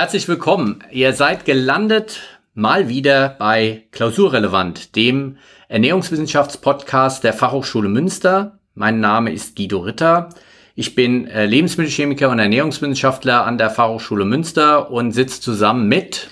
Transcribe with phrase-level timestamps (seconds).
[0.00, 0.82] Herzlich willkommen.
[0.90, 2.22] Ihr seid gelandet
[2.54, 5.36] mal wieder bei Klausurrelevant, dem
[5.68, 8.60] Ernährungswissenschaftspodcast der Fachhochschule Münster.
[8.72, 10.30] Mein Name ist Guido Ritter.
[10.74, 16.30] Ich bin äh, Lebensmittelchemiker und Ernährungswissenschaftler an der Fachhochschule Münster und sitze zusammen mit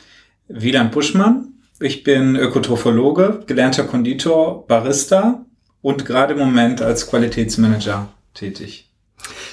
[0.48, 1.48] Wieland Buschmann.
[1.78, 5.44] Ich bin Ökotrophologe, gelernter Konditor, Barista
[5.82, 8.87] und gerade im Moment als Qualitätsmanager tätig.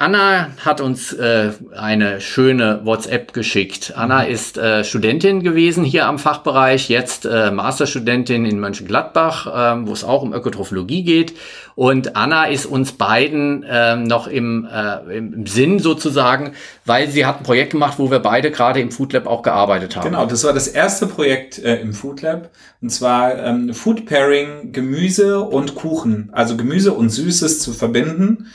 [0.00, 3.94] Anna hat uns äh, eine schöne WhatsApp geschickt.
[3.96, 4.30] Anna mhm.
[4.30, 10.04] ist äh, Studentin gewesen hier am Fachbereich, jetzt äh, Masterstudentin in Mönchengladbach, ähm, wo es
[10.04, 11.34] auch um Ökotrophologie geht.
[11.74, 16.52] Und Anna ist uns beiden ähm, noch im, äh, im Sinn sozusagen,
[16.84, 19.96] weil sie hat ein Projekt gemacht, wo wir beide gerade im Food Lab auch gearbeitet
[19.96, 20.10] haben.
[20.10, 22.50] Genau, das war das erste Projekt äh, im Food Lab.
[22.80, 26.30] Und zwar ähm, Food Pairing, Gemüse und Kuchen.
[26.30, 28.46] Also Gemüse und Süßes zu verbinden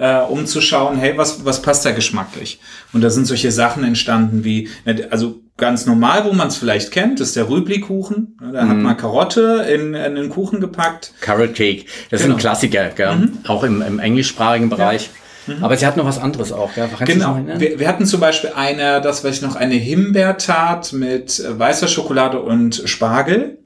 [0.00, 2.58] äh, um zu schauen, hey, was, was passt da geschmacklich?
[2.92, 4.68] Und da sind solche Sachen entstanden wie,
[5.10, 8.38] also ganz normal, wo man es vielleicht kennt, ist der Rübli-Kuchen.
[8.52, 8.82] Da hat mhm.
[8.82, 11.12] man Karotte in, in den Kuchen gepackt.
[11.20, 12.32] Carrot Cake, das genau.
[12.32, 12.40] ist ein.
[12.40, 13.14] Klassiker, gell?
[13.14, 13.38] Mhm.
[13.46, 15.10] auch im, im englischsprachigen Bereich.
[15.46, 15.54] Ja.
[15.54, 15.64] Mhm.
[15.64, 16.88] Aber sie hat noch was anderes auch, gell?
[17.04, 17.38] genau.
[17.58, 22.40] Wir, wir, hatten zum Beispiel eine, das weiß ich noch, eine Himbeertat mit weißer Schokolade
[22.40, 23.58] und Spargel.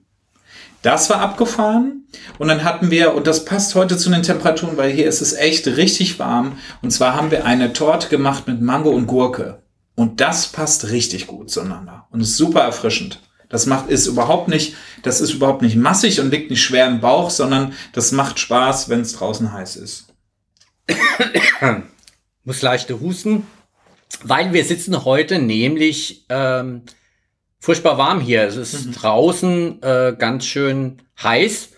[0.85, 2.07] Das war abgefahren.
[2.39, 5.33] Und dann hatten wir, und das passt heute zu den Temperaturen, weil hier ist es
[5.33, 6.59] echt richtig warm.
[6.83, 9.63] Und zwar haben wir eine Torte gemacht mit Mango und Gurke.
[9.95, 12.07] Und das passt richtig gut zueinander.
[12.11, 13.23] Und ist super erfrischend.
[13.49, 17.01] Das macht, ist überhaupt nicht, das ist überhaupt nicht massig und liegt nicht schwer im
[17.01, 20.09] Bauch, sondern das macht Spaß, wenn es draußen heiß ist.
[22.45, 23.47] Muss leichte husten,
[24.23, 26.83] weil wir sitzen heute nämlich ähm,
[27.65, 28.43] furchtbar warm hier.
[28.43, 28.93] Es ist mhm.
[28.93, 31.71] draußen äh, ganz schön heiß.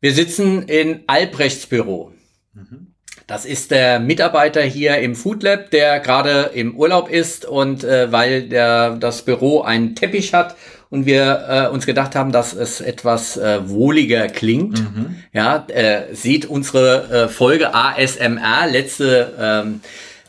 [0.00, 2.10] Wir sitzen in Albrechts Büro.
[2.52, 2.94] Mhm.
[3.28, 8.10] Das ist der Mitarbeiter hier im Food Lab, der gerade im Urlaub ist und äh,
[8.10, 10.56] weil der, das Büro einen Teppich hat
[10.88, 14.80] und wir äh, uns gedacht haben, dass es etwas äh, wohliger klingt.
[14.80, 15.22] Mhm.
[15.32, 19.80] Ja, äh, sieht unsere äh, Folge ASMR letzte ähm,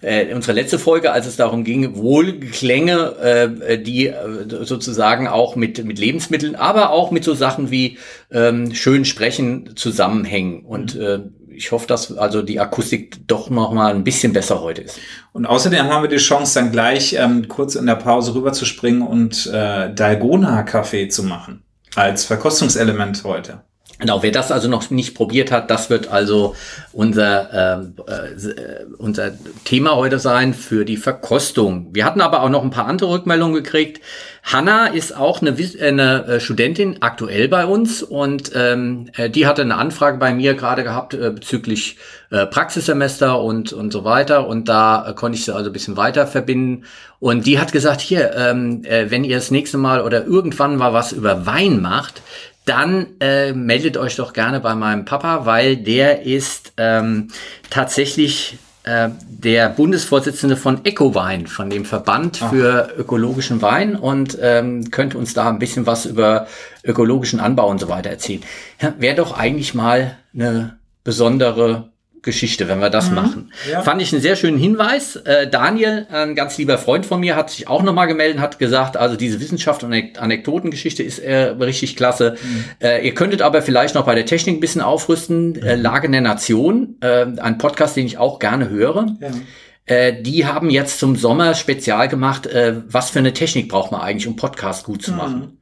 [0.01, 4.15] äh, unsere letzte Folge, als es darum ging, Wohlklänge, äh, die äh,
[4.61, 7.97] sozusagen auch mit, mit Lebensmitteln, aber auch mit so Sachen wie
[8.31, 10.65] ähm, schön sprechen zusammenhängen.
[10.65, 11.01] Und mhm.
[11.01, 11.19] äh,
[11.53, 14.99] ich hoffe, dass also die Akustik doch noch mal ein bisschen besser heute ist.
[15.33, 19.47] Und außerdem haben wir die Chance, dann gleich ähm, kurz in der Pause rüberzuspringen und
[19.47, 21.63] äh, Dalgona-Kaffee zu machen
[21.95, 23.61] als Verkostungselement heute.
[24.01, 26.55] Genau, wer das also noch nicht probiert hat, das wird also
[26.91, 29.31] unser, ähm, äh, unser
[29.63, 31.89] Thema heute sein für die Verkostung.
[31.93, 34.01] Wir hatten aber auch noch ein paar andere Rückmeldungen gekriegt.
[34.43, 39.61] Hanna ist auch eine, eine äh, Studentin aktuell bei uns und ähm, äh, die hatte
[39.61, 41.97] eine Anfrage bei mir gerade gehabt äh, bezüglich
[42.31, 44.47] äh, Praxissemester und, und so weiter.
[44.47, 46.85] Und da äh, konnte ich sie also ein bisschen weiter verbinden.
[47.19, 50.91] Und die hat gesagt, hier, ähm, äh, wenn ihr das nächste Mal oder irgendwann mal
[50.91, 52.23] was über Wein macht,
[52.65, 57.29] dann äh, meldet euch doch gerne bei meinem Papa, weil der ist ähm,
[57.69, 62.49] tatsächlich äh, der Bundesvorsitzende von Ecowein, von dem Verband Ach.
[62.49, 66.47] für ökologischen Wein und ähm, könnte uns da ein bisschen was über
[66.83, 68.41] ökologischen Anbau und so weiter erzählen.
[68.79, 71.89] Ja, Wäre doch eigentlich mal eine besondere
[72.21, 73.15] Geschichte, wenn wir das mhm.
[73.15, 73.51] machen.
[73.69, 73.81] Ja.
[73.81, 75.15] Fand ich einen sehr schönen Hinweis.
[75.15, 78.95] Äh, Daniel, ein ganz lieber Freund von mir, hat sich auch nochmal gemeldet, hat gesagt,
[78.95, 82.37] also diese Wissenschaft und Anekdotengeschichte ist äh, richtig klasse.
[82.41, 82.65] Mhm.
[82.79, 85.55] Äh, ihr könntet aber vielleicht noch bei der Technik ein bisschen aufrüsten.
[85.63, 85.81] Äh, mhm.
[85.81, 89.17] Lage der Nation, äh, ein Podcast, den ich auch gerne höre.
[89.19, 89.31] Ja.
[89.85, 92.47] Äh, die haben jetzt zum Sommer spezial gemacht,
[92.87, 95.57] was für eine Technik braucht man eigentlich, um Podcast gut zu mhm.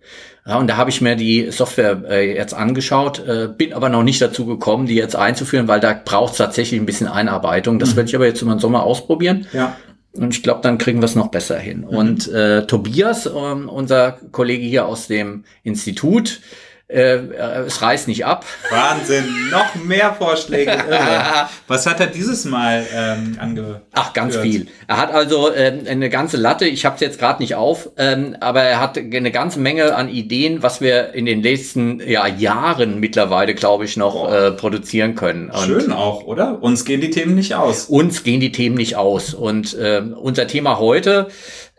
[0.50, 4.02] Ja, und da habe ich mir die Software äh, jetzt angeschaut, äh, bin aber noch
[4.02, 7.78] nicht dazu gekommen, die jetzt einzuführen, weil da braucht es tatsächlich ein bisschen Einarbeitung.
[7.78, 7.98] Das mhm.
[7.98, 9.46] werde ich aber jetzt über den Sommer ausprobieren.
[9.54, 9.78] Ja.
[10.14, 11.82] Und ich glaube, dann kriegen wir es noch besser hin.
[11.82, 11.96] Mhm.
[11.96, 16.40] Und äh, Tobias, ähm, unser Kollege hier aus dem Institut, äh,
[16.90, 18.46] es reißt nicht ab.
[18.72, 20.72] Wahnsinn, noch mehr Vorschläge.
[21.68, 23.82] Was hat er dieses Mal ähm, ange?
[23.94, 24.68] Ach, ganz viel.
[24.88, 28.36] Er hat also ähm, eine ganze Latte, ich habe es jetzt gerade nicht auf, ähm,
[28.40, 33.00] aber er hat eine ganze Menge an Ideen, was wir in den letzten ja, Jahren
[33.00, 35.52] mittlerweile, glaube ich, noch äh, produzieren können.
[35.52, 36.62] Und Schön auch, oder?
[36.64, 37.86] Uns gehen die Themen nicht aus.
[37.86, 39.36] Uns gehen die Themen nicht aus.
[39.36, 41.28] Und äh, unser Thema heute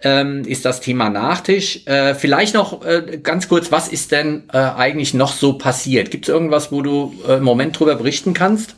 [0.02, 1.86] ähm, ist das Thema Nachtisch.
[1.86, 6.10] Äh, vielleicht noch äh, ganz kurz, was ist denn äh, eigentlich noch so passiert?
[6.10, 8.74] Gibt es irgendwas, wo du äh, im Moment drüber berichten kannst?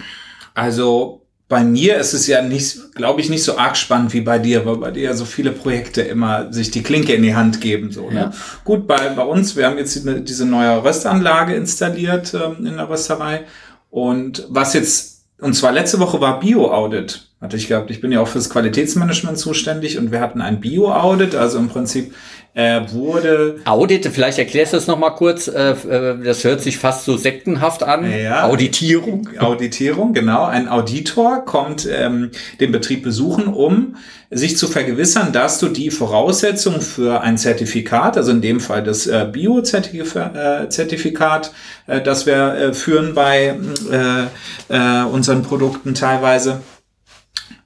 [0.54, 4.38] Also bei mir ist es ja nicht, glaube ich, nicht so arg spannend wie bei
[4.38, 7.60] dir, weil bei dir ja so viele Projekte immer sich die Klinke in die Hand
[7.60, 7.92] geben.
[7.92, 8.20] So, ne?
[8.20, 8.32] ja.
[8.64, 12.88] Gut, bei, bei uns, wir haben jetzt die, diese neue Röstanlage installiert ähm, in der
[12.88, 13.44] Rösterei.
[13.90, 17.90] Und was jetzt, und zwar letzte Woche war Bio-Audit hatte ich gehabt.
[17.90, 22.14] Ich bin ja auch fürs Qualitätsmanagement zuständig und wir hatten ein Bio-Audit, also im Prinzip
[22.54, 23.56] äh, wurde.
[23.64, 25.48] Audit, vielleicht erklärst du das nochmal kurz.
[25.48, 28.08] Äh, äh, das hört sich fast so sektenhaft an.
[28.10, 29.28] Ja, Auditierung.
[29.38, 30.44] Auditierung, genau.
[30.44, 32.30] Ein Auditor kommt ähm,
[32.60, 33.96] den Betrieb besuchen, um
[34.30, 39.06] sich zu vergewissern, dass du die Voraussetzungen für ein Zertifikat, also in dem Fall das
[39.06, 41.52] äh, Bio-Zertifikat,
[41.86, 43.56] äh, das wir äh, führen bei
[43.90, 44.22] äh,
[44.68, 46.62] äh, unseren Produkten teilweise,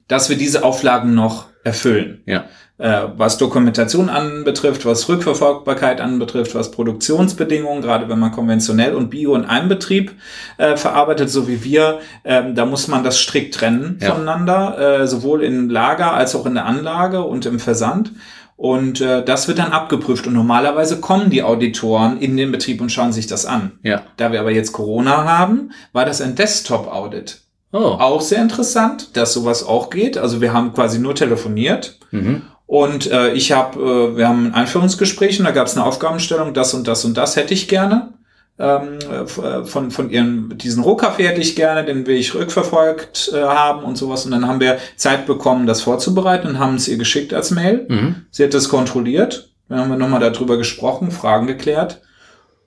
[0.08, 2.22] dass wir diese Auflagen noch erfüllen.
[2.26, 2.44] Ja.
[2.78, 9.34] Äh, was Dokumentation anbetrifft, was Rückverfolgbarkeit anbetrifft, was Produktionsbedingungen, gerade wenn man konventionell und Bio
[9.34, 10.12] in einem Betrieb
[10.58, 14.12] äh, verarbeitet, so wie wir, äh, da muss man das strikt trennen ja.
[14.12, 18.12] voneinander, äh, sowohl im Lager als auch in der Anlage und im Versand.
[18.56, 20.26] Und äh, das wird dann abgeprüft.
[20.26, 23.72] Und normalerweise kommen die Auditoren in den Betrieb und schauen sich das an.
[23.82, 24.02] Ja.
[24.16, 27.42] Da wir aber jetzt Corona haben, war das ein Desktop-Audit.
[27.76, 27.96] Oh.
[27.98, 30.16] Auch sehr interessant, dass sowas auch geht.
[30.16, 31.98] Also wir haben quasi nur telefoniert.
[32.10, 32.42] Mhm.
[32.66, 36.54] Und äh, ich habe, äh, wir haben ein Einführungsgespräch und da gab es eine Aufgabenstellung,
[36.54, 38.14] das und das und das hätte ich gerne.
[38.58, 43.42] Ähm, äh, von, von ihren, diesen Rohkaffee hätte ich gerne, den will ich rückverfolgt äh,
[43.42, 44.24] haben und sowas.
[44.24, 47.84] Und dann haben wir Zeit bekommen, das vorzubereiten und haben es ihr geschickt als Mail.
[47.88, 48.14] Mhm.
[48.30, 49.50] Sie hat das kontrolliert.
[49.68, 52.00] Dann haben wir nochmal darüber gesprochen, Fragen geklärt.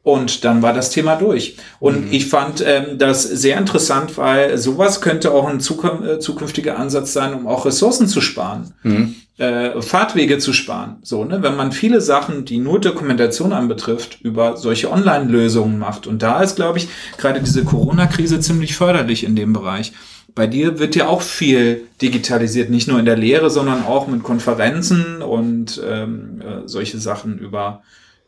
[0.10, 1.56] Und dann war das Thema durch.
[1.80, 2.12] Und mhm.
[2.12, 7.14] ich fand ähm, das sehr interessant, weil sowas könnte auch ein zukün äh, zukünftiger Ansatz
[7.14, 9.16] sein, um auch Ressourcen zu sparen, mhm.
[9.38, 10.98] äh, Fahrtwege zu sparen.
[11.04, 11.44] So, ne?
[11.44, 16.08] Wenn man viele Sachen, die nur Dokumentation anbetrifft, über solche Online-Lösungen macht.
[16.08, 16.88] Und da ist, glaube ich,
[17.20, 19.94] gerade diese Corona-Krise ziemlich förderlich in dem Bereich.
[20.34, 24.24] Bei dir wird ja auch viel digitalisiert, nicht nur in der Lehre, sondern auch mit
[24.24, 27.84] Konferenzen und ähm, äh, solche Sachen über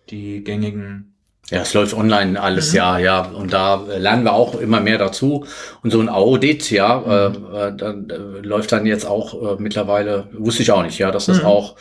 [0.09, 1.10] die gängigen
[1.49, 2.77] ja, es läuft online alles, mhm.
[2.77, 3.21] ja, ja.
[3.23, 5.45] Und da lernen wir auch immer mehr dazu.
[5.83, 7.45] Und so ein Audit, ja, mhm.
[7.53, 8.15] äh, äh dann äh,
[8.45, 11.45] läuft dann jetzt auch äh, mittlerweile, wusste ich auch nicht, ja, dass das mhm.
[11.45, 11.75] auch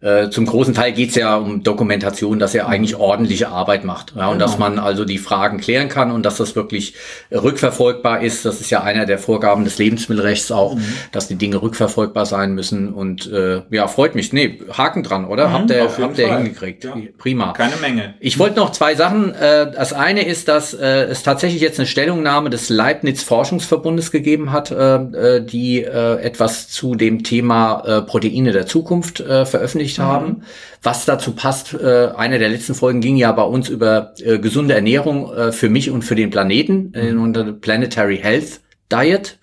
[0.00, 4.12] äh, zum großen Teil geht es ja um Dokumentation, dass er eigentlich ordentliche Arbeit macht.
[4.14, 4.44] Ja, und genau.
[4.44, 6.94] dass man also die Fragen klären kann und dass das wirklich
[7.32, 8.44] rückverfolgbar ist.
[8.44, 10.84] Das ist ja einer der Vorgaben des Lebensmittelrechts auch, mhm.
[11.12, 12.92] dass die Dinge rückverfolgbar sein müssen.
[12.92, 14.34] Und äh, ja, freut mich.
[14.34, 15.48] Nee, Haken dran, oder?
[15.48, 16.84] Mhm, habt ihr, habt ihr hingekriegt.
[16.84, 16.94] Ja.
[17.16, 17.52] Prima.
[17.54, 18.14] Keine Menge.
[18.20, 19.34] Ich wollte noch zwei Sachen.
[19.34, 24.52] Äh, das eine ist, dass äh, es tatsächlich jetzt eine Stellungnahme des Leibniz Forschungsverbundes gegeben
[24.52, 30.02] hat, äh, die etwas zu dem Thema Proteine der Zukunft veröffentlicht veröffentlicht mhm.
[30.02, 30.42] haben.
[30.82, 34.74] Was dazu passt, äh, eine der letzten Folgen ging ja bei uns über äh, gesunde
[34.74, 37.22] Ernährung äh, für mich und für den Planeten äh, mhm.
[37.22, 38.60] unter Planetary Health
[38.92, 39.38] Diet.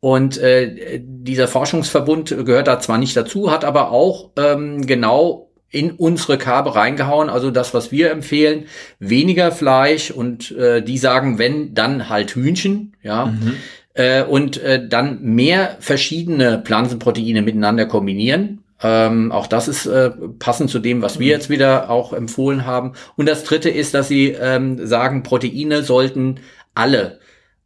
[0.00, 5.92] Und äh, dieser Forschungsverbund gehört da zwar nicht dazu, hat aber auch ähm, genau in
[5.92, 7.30] unsere Karbe reingehauen.
[7.30, 8.64] Also das, was wir empfehlen,
[8.98, 13.26] weniger Fleisch und äh, die sagen, wenn, dann halt Hühnchen, ja.
[13.26, 13.54] Mhm.
[13.94, 18.61] Äh, und äh, dann mehr verschiedene Pflanzenproteine miteinander kombinieren.
[18.82, 22.92] Ähm, auch das ist äh, passend zu dem, was wir jetzt wieder auch empfohlen haben.
[23.16, 26.40] Und das Dritte ist, dass sie ähm, sagen, Proteine sollten
[26.74, 27.20] alle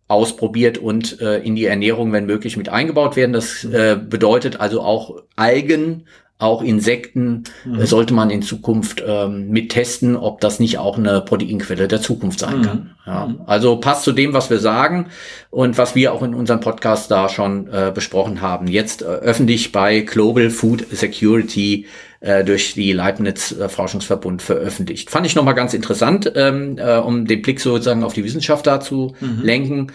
[0.09, 3.33] ausprobiert und äh, in die Ernährung, wenn möglich, mit eingebaut werden.
[3.33, 6.07] Das äh, bedeutet also auch Algen
[6.39, 7.81] auch Insekten mhm.
[7.81, 12.03] Äh, sollte man in Zukunft ähm, mit testen, ob das nicht auch eine Proteinquelle der
[12.03, 12.63] Zukunft sein mhm.
[12.63, 12.91] kann.
[13.07, 13.27] Ja.
[13.27, 13.41] Mhm.
[13.47, 15.07] Also passt zu dem, was wir sagen
[15.51, 18.67] und was wir auch in unserem Podcast da schon äh, besprochen haben.
[18.67, 21.87] Jetzt äh, öffentlich bei Global Food Security
[22.21, 25.11] äh, durch die Leibniz äh, Forschungsverbund veröffentlicht.
[25.11, 28.81] Fand ich nochmal ganz interessant, ähm, äh, um den Blick sozusagen auf die Wissenschaft da
[28.81, 29.41] zu mhm.
[29.43, 29.93] lenken.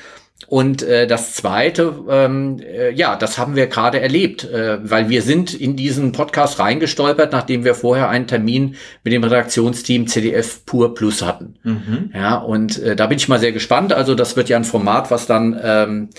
[0.47, 5.21] Und äh, das Zweite, ähm, äh, ja, das haben wir gerade erlebt, äh, weil wir
[5.21, 10.95] sind in diesen Podcast reingestolpert, nachdem wir vorher einen Termin mit dem Redaktionsteam CDF Pur
[10.95, 11.55] Plus hatten.
[11.63, 12.11] Mhm.
[12.13, 13.93] Ja, und äh, da bin ich mal sehr gespannt.
[13.93, 16.09] Also das wird ja ein Format, was dann ähm,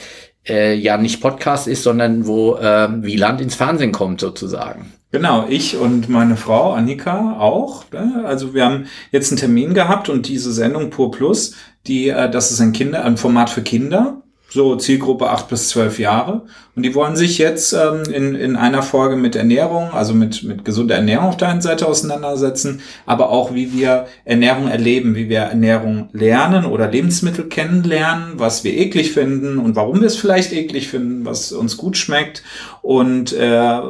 [0.49, 4.93] äh, ja nicht Podcast ist, sondern wo äh, Wieland ins Fernsehen kommt sozusagen.
[5.13, 7.85] Genau, ich und meine Frau Annika auch.
[7.93, 8.25] Ne?
[8.25, 11.55] Also wir haben jetzt einen Termin gehabt und diese Sendung Pur Plus,
[11.87, 15.99] die, äh, das ist ein Kinder, ein Format für Kinder so Zielgruppe acht bis zwölf
[15.99, 16.43] Jahre.
[16.77, 20.65] Und die wollen sich jetzt ähm, in, in einer Folge mit Ernährung, also mit, mit
[20.65, 25.41] gesunder Ernährung auf der einen Seite auseinandersetzen, aber auch wie wir Ernährung erleben, wie wir
[25.41, 30.89] Ernährung lernen oder Lebensmittel kennenlernen, was wir eklig finden und warum wir es vielleicht eklig
[30.89, 32.43] finden, was uns gut schmeckt
[32.83, 33.81] und äh,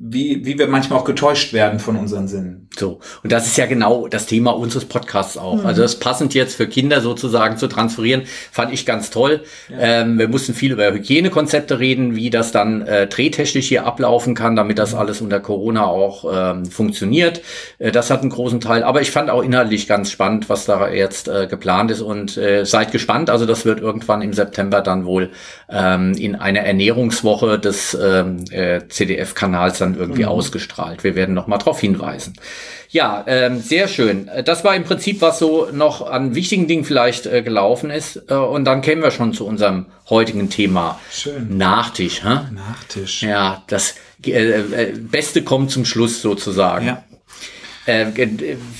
[0.00, 2.67] wie, wie wir manchmal auch getäuscht werden von unseren Sinnen.
[2.78, 3.00] So.
[3.22, 5.60] Und das ist ja genau das Thema unseres Podcasts auch.
[5.60, 5.66] Mhm.
[5.66, 9.42] Also das passend jetzt für Kinder sozusagen zu transferieren, fand ich ganz toll.
[9.68, 10.02] Ja.
[10.02, 14.56] Ähm, wir mussten viel über Hygienekonzepte reden, wie das dann äh, drehtechnisch hier ablaufen kann,
[14.56, 17.42] damit das alles unter Corona auch ähm, funktioniert.
[17.78, 18.82] Äh, das hat einen großen Teil.
[18.82, 22.00] Aber ich fand auch inhaltlich ganz spannend, was da jetzt äh, geplant ist.
[22.00, 23.30] Und äh, seid gespannt.
[23.30, 25.30] Also das wird irgendwann im September dann wohl
[25.68, 30.28] ähm, in einer Ernährungswoche des ähm, äh, CDF-Kanals dann irgendwie mhm.
[30.28, 31.04] ausgestrahlt.
[31.04, 32.34] Wir werden noch mal darauf hinweisen.
[32.90, 34.30] Ja, ähm, sehr schön.
[34.44, 38.22] Das war im Prinzip, was so noch an wichtigen Dingen vielleicht äh, gelaufen ist.
[38.28, 40.98] Äh, und dann kämen wir schon zu unserem heutigen Thema.
[41.12, 41.56] Schön.
[41.56, 42.22] Nachtisch.
[42.22, 42.40] Hä?
[42.52, 43.22] Nachtisch.
[43.22, 43.94] Ja, das
[44.26, 46.86] äh, äh, Beste kommt zum Schluss sozusagen.
[46.86, 47.04] Ja.
[47.88, 48.28] Äh,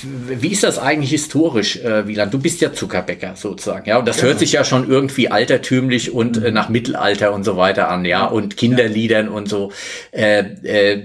[0.03, 2.35] wie ist das eigentlich historisch, äh, Wieland?
[2.35, 3.99] Du bist ja Zuckerbäcker sozusagen, ja.
[3.99, 4.29] Und das genau.
[4.29, 6.53] hört sich ja schon irgendwie altertümlich und mhm.
[6.53, 8.27] nach Mittelalter und so weiter an, ja.
[8.27, 9.33] Und Kinderliedern ja.
[9.33, 9.73] und so.
[10.13, 11.03] Äh, äh,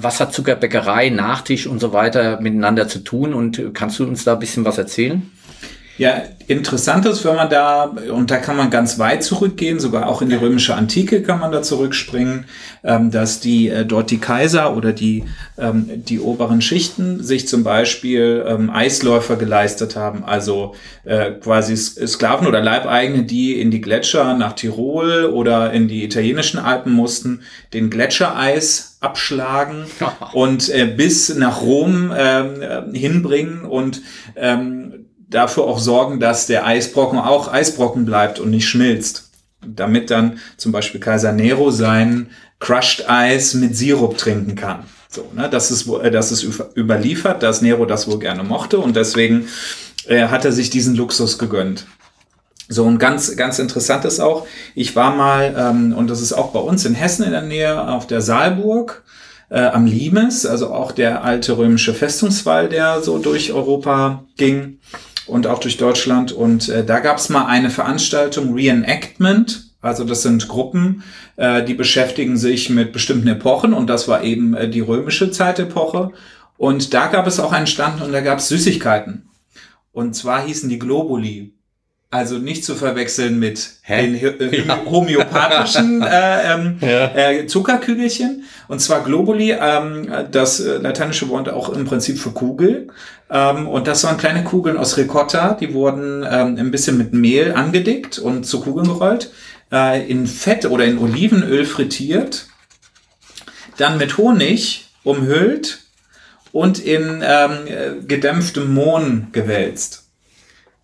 [0.00, 3.34] was hat Zuckerbäckerei, Nachtisch und so weiter miteinander zu tun?
[3.34, 5.30] Und kannst du uns da ein bisschen was erzählen?
[5.98, 10.22] Ja, interessant ist, wenn man da, und da kann man ganz weit zurückgehen, sogar auch
[10.22, 12.44] in die römische Antike kann man da zurückspringen,
[12.84, 15.24] ähm, dass die äh, dort die Kaiser oder die,
[15.58, 22.46] ähm, die oberen Schichten sich zum Beispiel ähm, Eisläufer geleistet haben, also äh, quasi Sklaven
[22.46, 27.42] oder Leibeigene, die in die Gletscher nach Tirol oder in die italienischen Alpen mussten,
[27.74, 29.86] den Gletschereis abschlagen
[30.32, 32.12] und äh, bis nach Rom
[32.92, 34.00] hinbringen und
[35.28, 39.30] dafür auch sorgen, dass der Eisbrocken auch Eisbrocken bleibt und nicht schmilzt.
[39.66, 42.30] Damit dann zum Beispiel Kaiser Nero sein
[42.60, 44.84] Crushed Eis mit Sirup trinken kann.
[45.08, 48.96] So, ne, das ist, äh, das ist überliefert, dass Nero das wohl gerne mochte und
[48.96, 49.48] deswegen
[50.06, 51.86] äh, hat er sich diesen Luxus gegönnt.
[52.68, 56.52] So, und ganz, ganz interessant ist auch, ich war mal, ähm, und das ist auch
[56.52, 59.04] bei uns in Hessen in der Nähe, auf der Saalburg
[59.48, 64.78] äh, am Limes, also auch der alte römische Festungswall, der so durch Europa ging
[65.28, 66.32] und auch durch Deutschland.
[66.32, 69.68] Und äh, da gab es mal eine Veranstaltung, Reenactment.
[69.80, 71.04] Also das sind Gruppen,
[71.36, 76.10] äh, die beschäftigen sich mit bestimmten Epochen und das war eben äh, die römische Zeitepoche.
[76.56, 79.28] Und da gab es auch einen Stand und da gab es Süßigkeiten.
[79.92, 81.52] Und zwar hießen die Globuli.
[82.10, 84.00] Also nicht zu verwechseln mit Hä?
[84.00, 84.80] den äh, ja.
[84.86, 87.14] homöopathischen äh, ähm, ja.
[87.14, 88.44] äh, Zuckerkügelchen.
[88.66, 92.88] Und zwar Globuli, ähm, das äh, lateinische Wort auch im Prinzip für Kugel.
[93.30, 97.52] Ähm, und das waren kleine Kugeln aus Ricotta, die wurden ähm, ein bisschen mit Mehl
[97.52, 99.30] angedickt und zu Kugeln gerollt,
[99.70, 102.46] äh, in Fett oder in Olivenöl frittiert,
[103.76, 105.80] dann mit Honig umhüllt
[106.52, 110.07] und in ähm, gedämpftem Mohn gewälzt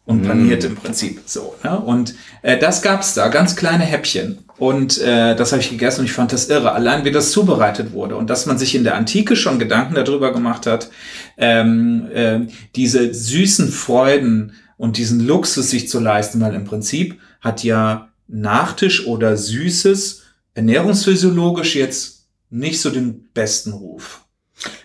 [0.06, 0.26] und mm.
[0.26, 1.54] paniert im Prinzip so.
[1.62, 1.78] Ne?
[1.78, 4.38] Und äh, das gab's da, ganz kleine Häppchen.
[4.58, 6.72] Und äh, das habe ich gegessen und ich fand das irre.
[6.72, 10.32] Allein wie das zubereitet wurde und dass man sich in der Antike schon Gedanken darüber
[10.32, 10.90] gemacht hat,
[11.36, 12.40] ähm, äh,
[12.76, 19.06] diese süßen Freuden und diesen Luxus sich zu leisten, weil im Prinzip hat ja Nachtisch
[19.06, 20.22] oder Süßes
[20.54, 24.23] ernährungsphysiologisch jetzt nicht so den besten Ruf.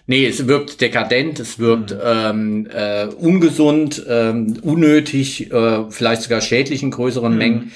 [0.08, 2.00] Nee, es wirkt dekadent, es wirkt mhm.
[2.04, 7.38] ähm, äh, ungesund, ähm, unnötig, äh, vielleicht sogar schädlich in größeren mhm.
[7.38, 7.72] Mengen.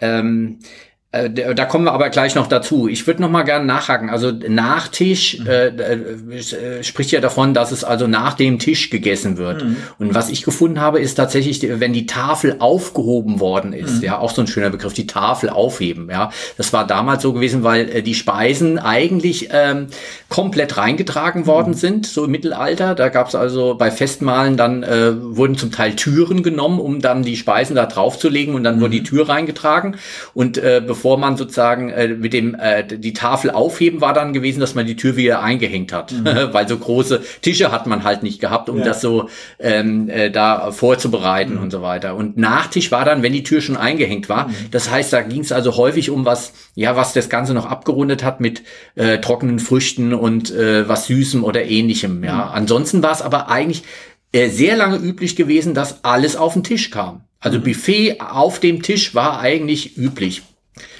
[0.00, 0.85] Ähm, äh,
[1.28, 2.88] da kommen wir aber gleich noch dazu.
[2.88, 4.10] Ich würde noch mal gerne nachhaken.
[4.10, 5.46] Also Nachtisch mhm.
[5.46, 9.64] äh, äh, spricht ja davon, dass es also nach dem Tisch gegessen wird.
[9.64, 9.76] Mhm.
[9.98, 14.04] Und was ich gefunden habe, ist tatsächlich, wenn die Tafel aufgehoben worden ist, mhm.
[14.04, 16.08] ja, auch so ein schöner Begriff, die Tafel aufheben.
[16.10, 19.86] Ja, das war damals so gewesen, weil äh, die Speisen eigentlich ähm,
[20.28, 21.78] komplett reingetragen worden mhm.
[21.78, 22.94] sind, so im Mittelalter.
[22.94, 27.22] Da gab es also bei Festmahlen dann äh, wurden zum Teil Türen genommen, um dann
[27.22, 29.04] die Speisen da draufzulegen und dann wurde die mhm.
[29.04, 29.96] Tür reingetragen
[30.34, 34.32] und äh, bevor bevor man sozusagen äh, mit dem äh, die Tafel aufheben war dann
[34.32, 36.24] gewesen, dass man die Tür wieder eingehängt hat, mhm.
[36.52, 38.84] weil so große Tische hat man halt nicht gehabt, um ja.
[38.86, 39.28] das so
[39.60, 41.62] ähm, äh, da vorzubereiten mhm.
[41.62, 42.16] und so weiter.
[42.16, 44.48] Und Nachtisch war dann, wenn die Tür schon eingehängt war.
[44.48, 44.54] Mhm.
[44.72, 48.24] Das heißt, da ging es also häufig um was, ja, was das Ganze noch abgerundet
[48.24, 48.64] hat mit
[48.96, 52.24] äh, trockenen Früchten und äh, was Süßem oder ähnlichem.
[52.24, 52.50] Ja, mhm.
[52.52, 53.84] ansonsten war es aber eigentlich
[54.32, 57.20] äh, sehr lange üblich gewesen, dass alles auf den Tisch kam.
[57.38, 57.62] Also mhm.
[57.62, 60.42] Buffet auf dem Tisch war eigentlich üblich.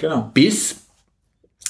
[0.01, 0.31] Genau.
[0.33, 0.87] Bis,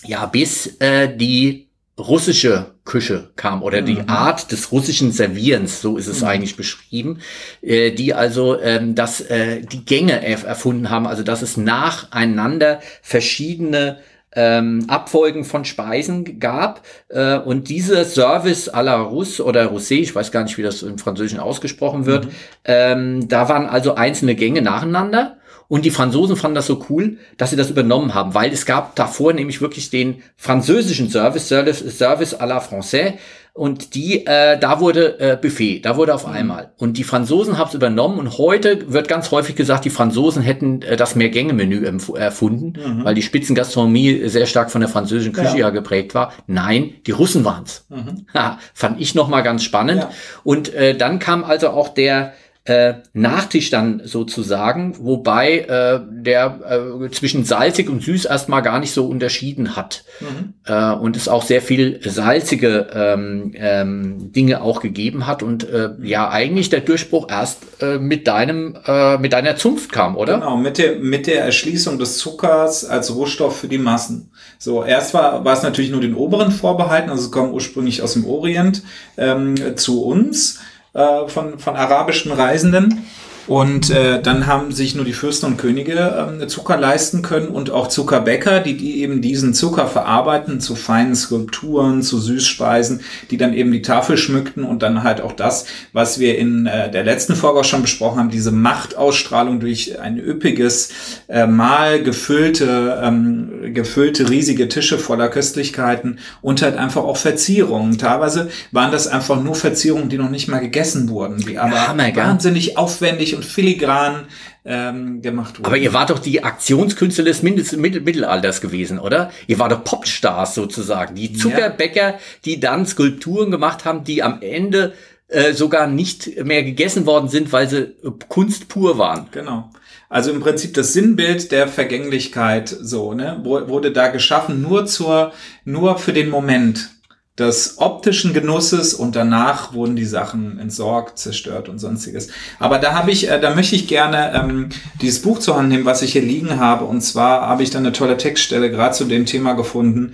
[0.03, 4.07] ja, bis äh, die russische Küche kam oder die mhm.
[4.07, 6.27] Art des russischen Servierens, so ist es mhm.
[6.27, 7.19] eigentlich beschrieben,
[7.61, 13.99] äh, die also ähm, das, äh, die Gänge erfunden haben, also dass es nacheinander verschiedene
[14.33, 16.83] ähm, Abfolgen von Speisen gab.
[17.09, 20.83] Äh, und diese Service à la Russe oder Roussé, ich weiß gar nicht, wie das
[20.83, 22.31] im Französischen ausgesprochen wird, mhm.
[22.65, 25.36] ähm, da waren also einzelne Gänge nacheinander.
[25.67, 28.95] Und die Franzosen fanden das so cool, dass sie das übernommen haben, weil es gab
[28.95, 33.13] davor nämlich wirklich den französischen Service, Service, Service à la Française,
[33.57, 36.33] und die, äh, da wurde äh, Buffet, da wurde auf mhm.
[36.33, 36.71] einmal.
[36.77, 40.83] Und die Franzosen haben es übernommen und heute wird ganz häufig gesagt, die Franzosen hätten
[40.83, 41.83] äh, das Mehrgänge-Menü
[42.15, 43.03] erfunden, mhm.
[43.03, 46.33] weil die Spitzengastronomie sehr stark von der französischen Küche ja, ja geprägt war.
[46.45, 47.85] Nein, die Russen waren's.
[47.89, 48.27] Mhm.
[48.35, 50.01] Ha, fand ich nochmal ganz spannend.
[50.01, 50.09] Ja.
[50.43, 52.33] Und äh, dann kam also auch der
[52.67, 58.91] äh, Nachtisch dann sozusagen, wobei äh, der äh, zwischen salzig und süß erstmal gar nicht
[58.91, 60.53] so unterschieden hat mhm.
[60.65, 65.91] äh, und es auch sehr viel salzige ähm, ähm, Dinge auch gegeben hat und äh,
[66.01, 70.39] ja eigentlich der Durchbruch erst äh, mit deinem äh, mit deiner Zunft kam, oder?
[70.39, 74.31] Genau, mit der mit der Erschließung des Zuckers als Rohstoff für die Massen.
[74.59, 78.13] So erst war war es natürlich nur den oberen vorbehalten, also es kommen ursprünglich aus
[78.13, 78.83] dem Orient
[79.15, 80.59] ähm, zu uns
[80.97, 83.07] äh, von, von arabischen Reisenden.
[83.47, 87.71] Und äh, dann haben sich nur die Fürsten und Könige ähm, Zucker leisten können und
[87.71, 93.01] auch Zuckerbäcker, die, die eben diesen Zucker verarbeiten zu feinen Skulpturen, zu Süßspeisen,
[93.31, 96.91] die dann eben die Tafel schmückten und dann halt auch das, was wir in äh,
[96.91, 100.89] der letzten Folge auch schon besprochen haben, diese Machtausstrahlung durch ein üppiges
[101.29, 107.97] äh, Mahl gefüllte, ähm, gefüllte riesige Tische voller Köstlichkeiten und halt einfach auch Verzierungen.
[107.97, 112.15] Teilweise waren das einfach nur Verzierungen, die noch nicht mal gegessen wurden, die aber ja,
[112.15, 114.25] wahnsinnig aufwendig und filigran
[114.65, 115.67] ähm, gemacht wurde.
[115.67, 119.31] Aber ihr wart doch die Aktionskünstler des Mittel Mittelalters gewesen, oder?
[119.47, 121.15] Ihr wart doch Popstars sozusagen.
[121.15, 122.19] Die Zuckerbäcker, ja.
[122.43, 124.93] die dann Skulpturen gemacht haben, die am Ende
[125.29, 127.95] äh, sogar nicht mehr gegessen worden sind, weil sie
[128.27, 129.27] Kunst pur waren.
[129.31, 129.69] Genau.
[130.09, 135.33] Also im Prinzip das Sinnbild der Vergänglichkeit so, ne, wurde da geschaffen nur zur,
[135.65, 136.91] nur für den Moment
[137.37, 142.29] des optischen Genusses und danach wurden die Sachen entsorgt, zerstört und sonstiges.
[142.57, 144.69] Aber da habe ich, äh, da möchte ich gerne ähm,
[145.01, 146.85] dieses Buch zur Hand nehmen, was ich hier liegen habe.
[146.85, 150.13] Und zwar habe ich da eine tolle Textstelle gerade zu dem Thema gefunden.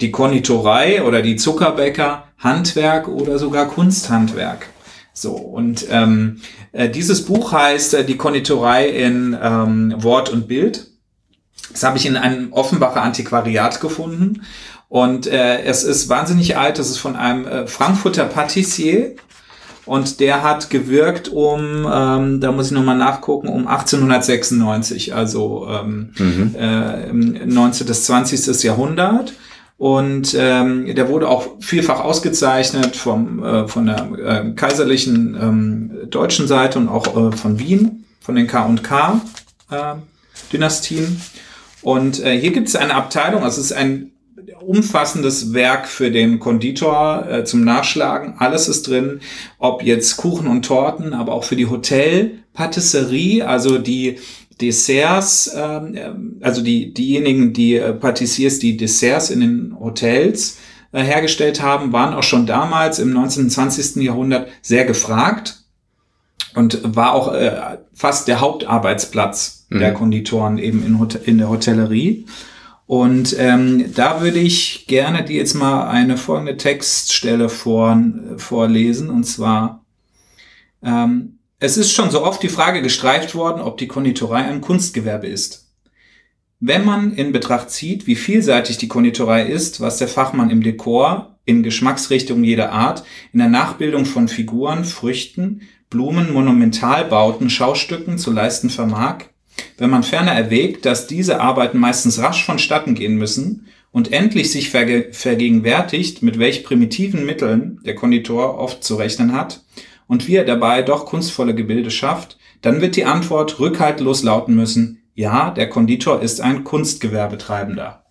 [0.00, 4.66] Die Konditorei oder die Zuckerbäcker, Handwerk oder sogar Kunsthandwerk.
[5.12, 6.40] So, und ähm,
[6.72, 10.86] äh, dieses Buch heißt äh, Die Konditorei in ähm, Wort und Bild.
[11.70, 14.42] Das habe ich in einem Offenbacher Antiquariat gefunden.
[14.92, 16.78] Und äh, es ist wahnsinnig alt.
[16.78, 19.16] Das ist von einem äh, Frankfurter Patissier.
[19.86, 26.12] Und der hat gewirkt um, ähm, da muss ich nochmal nachgucken, um 1896, also ähm,
[26.18, 26.54] mhm.
[26.54, 27.86] äh, 19.
[27.86, 28.62] bis 20.
[28.64, 29.32] Jahrhundert.
[29.78, 36.46] Und ähm, der wurde auch vielfach ausgezeichnet vom, äh, von der äh, kaiserlichen ähm, deutschen
[36.46, 41.04] Seite und auch äh, von Wien, von den K&K-Dynastien.
[41.04, 41.08] Äh,
[41.80, 44.11] und äh, hier gibt es eine Abteilung, also es ist ein
[44.60, 48.34] umfassendes Werk für den Konditor äh, zum Nachschlagen.
[48.38, 49.20] Alles ist drin,
[49.58, 54.18] ob jetzt Kuchen und Torten, aber auch für die Hotelpatisserie, also die
[54.60, 60.58] Desserts, ähm, äh, also die, diejenigen, die äh, Patissiers, die Desserts in den Hotels
[60.92, 63.44] äh, hergestellt haben, waren auch schon damals im 19.
[63.44, 63.96] und 20.
[63.96, 65.62] Jahrhundert sehr gefragt
[66.54, 69.78] und war auch äh, fast der Hauptarbeitsplatz mhm.
[69.78, 72.26] der Konditoren eben in, Hot in der Hotellerie.
[72.86, 78.02] Und ähm, da würde ich gerne dir jetzt mal eine folgende Textstelle vor,
[78.36, 79.08] vorlesen.
[79.08, 79.84] Und zwar,
[80.82, 85.28] ähm, es ist schon so oft die Frage gestreift worden, ob die Konditorei ein Kunstgewerbe
[85.28, 85.70] ist.
[86.58, 91.38] Wenn man in Betracht zieht, wie vielseitig die Konditorei ist, was der Fachmann im Dekor,
[91.44, 98.70] in Geschmacksrichtungen jeder Art, in der Nachbildung von Figuren, Früchten, Blumen, Monumentalbauten, Schaustücken zu leisten
[98.70, 99.24] vermag,
[99.78, 104.70] wenn man ferner erwägt, dass diese Arbeiten meistens rasch vonstatten gehen müssen und endlich sich
[104.70, 109.62] verge vergegenwärtigt, mit welch primitiven Mitteln der Konditor oft zu rechnen hat
[110.06, 115.02] und wie er dabei doch kunstvolle Gebilde schafft, dann wird die Antwort rückhaltlos lauten müssen,
[115.14, 118.04] ja, der Konditor ist ein Kunstgewerbetreibender.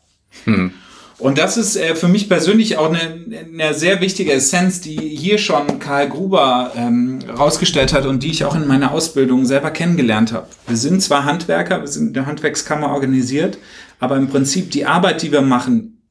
[0.46, 0.74] Hm.
[1.22, 5.38] Und das ist äh, für mich persönlich auch eine, eine sehr wichtige Essenz, die hier
[5.38, 10.34] schon Karl Gruber ähm, rausgestellt hat und die ich auch in meiner Ausbildung selber kennengelernt
[10.34, 10.48] habe.
[10.66, 13.60] Wir sind zwar Handwerker, wir sind in der Handwerkskammer organisiert,
[14.00, 16.02] aber im Prinzip die Arbeit, die wir machen,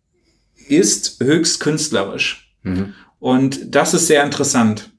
[0.69, 2.55] ist höchst künstlerisch.
[2.63, 2.95] Mhm.
[3.19, 4.91] Und das ist sehr interessant.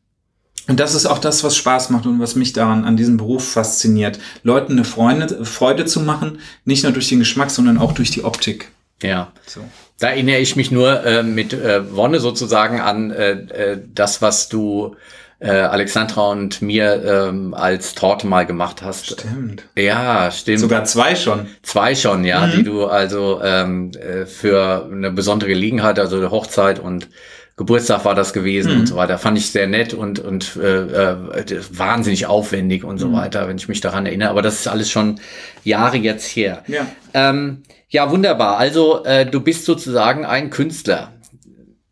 [0.68, 3.48] Und das ist auch das, was Spaß macht und was mich daran an diesem Beruf
[3.48, 4.20] fasziniert.
[4.44, 8.26] Leuten eine Freude, Freude zu machen, nicht nur durch den Geschmack, sondern auch durch die
[8.26, 8.72] Optik.
[9.02, 9.32] Ja.
[9.46, 9.62] So.
[10.00, 14.50] Da erinnere ich mich nur äh, mit äh, Wonne sozusagen an äh, äh, das, was
[14.50, 14.96] du
[15.40, 19.20] äh, Alexandra und mir ähm, als Torte mal gemacht hast.
[19.20, 19.64] Stimmt.
[19.76, 20.60] Ja, stimmt.
[20.60, 21.48] Sogar zwei schon.
[21.64, 22.52] Zwei schon, ja, mhm.
[22.52, 27.10] die du also ähm, äh, für eine besondere Gelegenheit, also eine Hochzeit und
[27.62, 28.80] Geburtstag war das gewesen mhm.
[28.80, 29.20] und so weiter.
[29.20, 33.14] Fand ich sehr nett und, und äh, äh, wahnsinnig aufwendig und so mhm.
[33.14, 34.32] weiter, wenn ich mich daran erinnere.
[34.32, 35.20] Aber das ist alles schon
[35.64, 36.64] Jahre jetzt her.
[36.66, 38.58] Ja, ähm, ja wunderbar.
[38.58, 41.12] Also äh, du bist sozusagen ein Künstler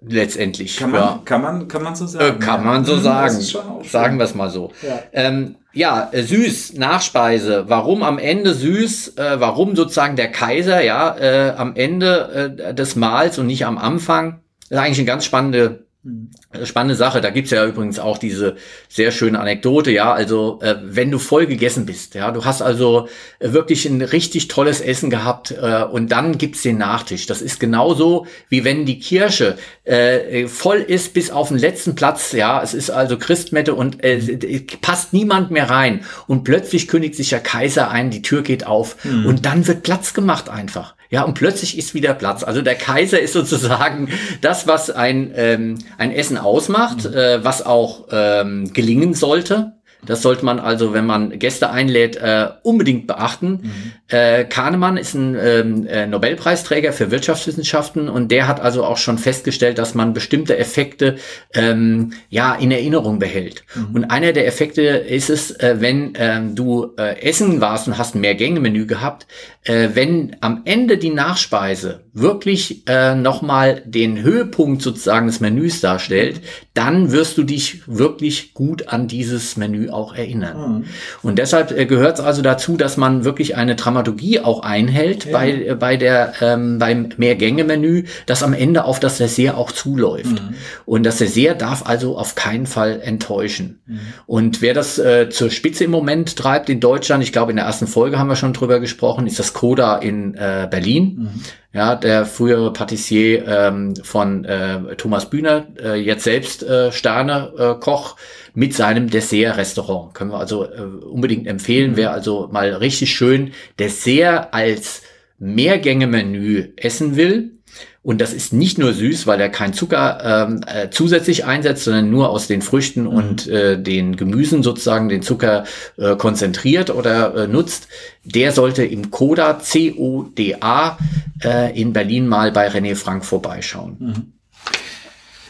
[0.01, 0.77] letztendlich.
[0.77, 1.21] Kann man, ja.
[1.23, 2.41] kann man, kann man so sagen.
[2.41, 2.71] Äh, kann ja.
[2.71, 3.39] man so mhm, sagen.
[3.83, 4.71] Sagen wir es mal so.
[4.81, 5.03] Ja.
[5.13, 7.65] Ähm, ja, äh, süß, Nachspeise.
[7.67, 9.17] Warum am Ende süß?
[9.17, 13.77] Äh, warum sozusagen der Kaiser, ja, äh, am Ende äh, des Mahls und nicht am
[13.77, 14.39] Anfang?
[14.69, 16.29] Das ist eigentlich eine ganz spannende Mhm.
[16.63, 17.19] Spannende Sache.
[17.19, 18.55] Da gibt's ja übrigens auch diese
[18.87, 20.13] sehr schöne Anekdote, ja.
[20.13, 24.47] Also, äh, wenn du voll gegessen bist, ja, du hast also äh, wirklich ein richtig
[24.47, 27.25] tolles Essen gehabt äh, und dann gibt's den Nachtisch.
[27.25, 32.31] Das ist genauso, wie wenn die Kirche äh, voll ist bis auf den letzten Platz,
[32.31, 32.63] ja.
[32.63, 36.05] Es ist also Christmette und äh, passt niemand mehr rein.
[36.27, 39.25] Und plötzlich kündigt sich der Kaiser ein, die Tür geht auf mhm.
[39.25, 40.95] und dann wird Platz gemacht einfach.
[41.11, 42.43] Ja, und plötzlich ist wieder Platz.
[42.43, 44.09] Also der Kaiser ist sozusagen
[44.41, 47.15] das, was ein, ähm, ein Essen ausmacht, mhm.
[47.15, 49.78] äh, was auch ähm, gelingen sollte.
[50.05, 53.59] Das sollte man also, wenn man Gäste einlädt, äh, unbedingt beachten.
[53.61, 53.91] Mhm.
[54.07, 59.17] Äh, Kahnemann ist ein ähm, äh, Nobelpreisträger für Wirtschaftswissenschaften und der hat also auch schon
[59.17, 61.17] festgestellt, dass man bestimmte Effekte
[61.53, 63.63] ähm, ja in Erinnerung behält.
[63.75, 63.95] Mhm.
[63.95, 68.15] Und einer der Effekte ist es, äh, wenn ähm, du äh, essen warst und hast
[68.15, 69.27] ein Mehrgänge-Menü gehabt,
[69.63, 76.41] äh, wenn am Ende die Nachspeise wirklich äh, nochmal den Höhepunkt sozusagen des Menüs darstellt,
[76.73, 80.57] dann wirst du dich wirklich gut an dieses Menü auch erinnern.
[80.57, 80.83] Mhm.
[81.21, 85.31] Und deshalb äh, gehört es also dazu, dass man wirklich eine Dramaturgie auch einhält ja.
[85.31, 90.41] bei, äh, bei der, ähm, beim Mehrgänge-Menü, das am Ende auf das Dessert auch zuläuft.
[90.41, 90.55] Mhm.
[90.85, 93.79] Und das Dessert darf also auf keinen Fall enttäuschen.
[93.85, 93.99] Mhm.
[94.25, 97.65] Und wer das äh, zur Spitze im Moment treibt in Deutschland, ich glaube in der
[97.65, 101.29] ersten Folge haben wir schon drüber gesprochen, ist das Koda in äh, Berlin.
[101.71, 108.49] Ja, der frühere Patissier ähm, von äh, Thomas Bühner, äh, jetzt selbst äh, Sterne-Koch äh,
[108.55, 110.15] mit seinem Dessert-Restaurant.
[110.15, 111.91] Können wir also äh, unbedingt empfehlen.
[111.91, 111.97] Mhm.
[111.97, 115.03] Wer also mal richtig schön Dessert als
[115.37, 117.58] Mehrgänge-Menü essen will,
[118.01, 122.09] und das ist nicht nur süß, weil er keinen Zucker ähm, äh, zusätzlich einsetzt, sondern
[122.09, 123.07] nur aus den Früchten mhm.
[123.07, 125.65] und äh, den Gemüsen sozusagen den Zucker
[125.97, 127.89] äh, konzentriert oder äh, nutzt.
[128.23, 130.97] Der sollte im Coda, C-O-D-A,
[131.43, 133.97] äh, in Berlin mal bei René Frank vorbeischauen.
[133.99, 134.33] Mhm.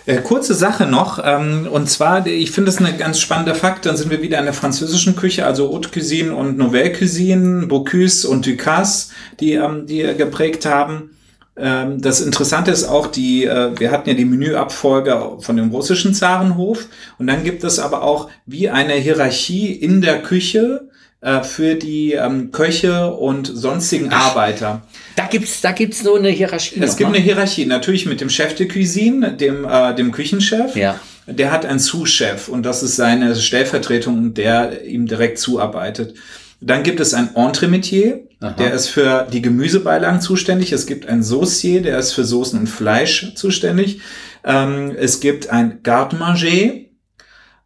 [0.08, 3.96] Äh, kurze Sache noch, ähm, und zwar, ich finde das eine ganz spannende Fakt, dann
[3.96, 8.48] sind wir wieder in der französischen Küche, also Haute Cuisine und Nouvelle Cuisine, Bocuse und
[8.48, 11.12] Ducasse, die, ähm, die geprägt haben.
[11.60, 16.14] Ähm, das Interessante ist auch die, äh, wir hatten ja die Menüabfolge von dem russischen
[16.14, 20.90] Zarenhof und dann gibt es aber auch wie eine Hierarchie in der Küche
[21.22, 24.84] äh, für die ähm, Köche und sonstigen Arbeiter.
[25.18, 26.80] Da gibt's, da gibt's so eine Hierarchie.
[26.82, 27.16] Es gibt mal.
[27.16, 30.78] eine Hierarchie, natürlich mit dem Chef de Cuisine, dem, äh, dem Küchenchef.
[30.78, 31.00] Ja.
[31.28, 36.16] Der hat einen Sous-Chef und das ist seine Stellvertretung, der ihm direkt zuarbeitet.
[36.62, 38.52] Dann gibt es ein Entremetier, Aha.
[38.52, 40.72] der ist für die Gemüsebeilagen zuständig.
[40.74, 44.02] Es gibt ein Saucier, der ist für Soßen und Fleisch zuständig.
[44.44, 46.86] Ähm, es gibt ein Garde-Manger.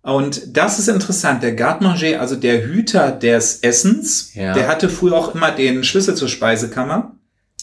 [0.03, 1.41] Und das ist interessant.
[1.41, 4.53] Der Garde-Manger, also der Hüter des Essens, ja.
[4.53, 7.15] der hatte früher auch immer den Schlüssel zur Speisekammer.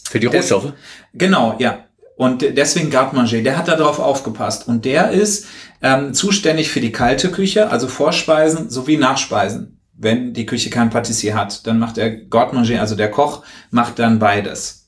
[0.03, 0.73] Für die Rohstoffe?
[1.13, 1.85] genau, ja.
[2.17, 4.67] Und deswegen Garde-Manger, der hat darauf aufgepasst.
[4.67, 5.47] Und der ist
[5.81, 11.35] ähm, zuständig für die kalte Küche, also Vorspeisen sowie Nachspeisen wenn die Küche kein Patissier
[11.35, 11.65] hat.
[11.67, 14.81] Dann macht der Gordmanger, also der Koch, macht dann beides.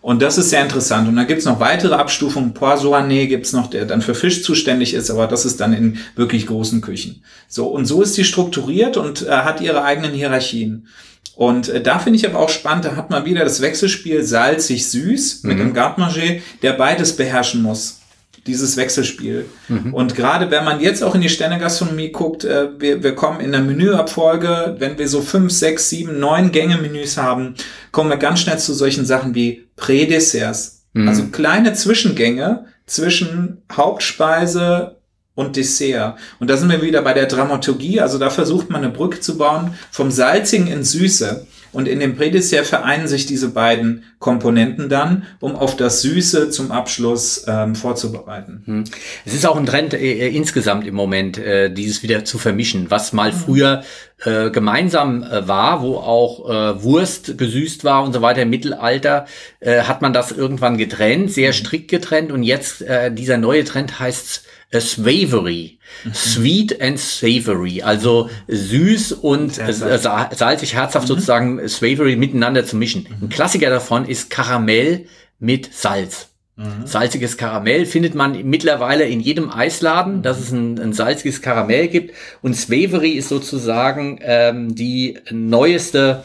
[0.00, 1.08] Und das ist sehr interessant.
[1.08, 2.54] Und dann gibt's noch weitere Abstufungen.
[2.54, 6.46] Poisonné gibt's noch, der dann für Fisch zuständig ist, aber das ist dann in wirklich
[6.46, 7.24] großen Küchen.
[7.48, 10.86] So, und so ist sie strukturiert und äh, hat ihre eigenen Hierarchien.
[11.34, 15.42] Und äh, da finde ich aber auch spannend, da hat man wieder das Wechselspiel salzig-süß
[15.42, 15.60] mit mhm.
[15.60, 18.00] dem Garde der beides beherrschen muss.
[18.46, 19.46] Dieses Wechselspiel.
[19.68, 19.92] Mhm.
[19.92, 23.52] Und gerade wenn man jetzt auch in die Sternegastronomie guckt, äh, wir, wir kommen in
[23.52, 27.54] der Menüabfolge, wenn wir so fünf, sechs, sieben, neun Gänge-Menüs haben,
[27.92, 30.84] kommen wir ganz schnell zu solchen Sachen wie Prädesserts.
[30.92, 31.08] Mhm.
[31.08, 34.96] Also kleine Zwischengänge zwischen Hauptspeise
[35.34, 36.16] und Dessert.
[36.40, 38.00] Und da sind wir wieder bei der Dramaturgie.
[38.00, 41.46] Also da versucht man eine Brücke zu bauen vom Salzigen ins Süße.
[41.76, 46.72] Und in dem Prädessert vereinen sich diese beiden Komponenten dann, um auf das Süße zum
[46.72, 48.62] Abschluss ähm, vorzubereiten.
[48.64, 48.84] Hm.
[49.26, 52.90] Es ist auch ein Trend äh, äh, insgesamt im Moment, äh, dieses wieder zu vermischen,
[52.90, 53.36] was mal mhm.
[53.36, 53.82] früher
[54.24, 58.40] äh, gemeinsam äh, war, wo auch äh, Wurst gesüßt war und so weiter.
[58.40, 59.26] Im Mittelalter
[59.60, 61.56] äh, hat man das irgendwann getrennt, sehr mhm.
[61.56, 62.32] strikt getrennt.
[62.32, 65.78] Und jetzt äh, dieser neue Trend heißt Savory.
[66.04, 66.14] Mhm.
[66.14, 67.82] Sweet and Savory.
[67.82, 71.08] Also süß und salzig, herzhaft mhm.
[71.08, 73.06] sozusagen Savory miteinander zu mischen.
[73.20, 75.06] Ein Klassiker davon ist Karamell
[75.38, 76.28] mit Salz.
[76.56, 76.86] Mhm.
[76.86, 82.14] Salziges Karamell findet man mittlerweile in jedem Eisladen, dass es ein, ein salziges Karamell gibt.
[82.40, 86.24] Und Savory ist sozusagen ähm, die neueste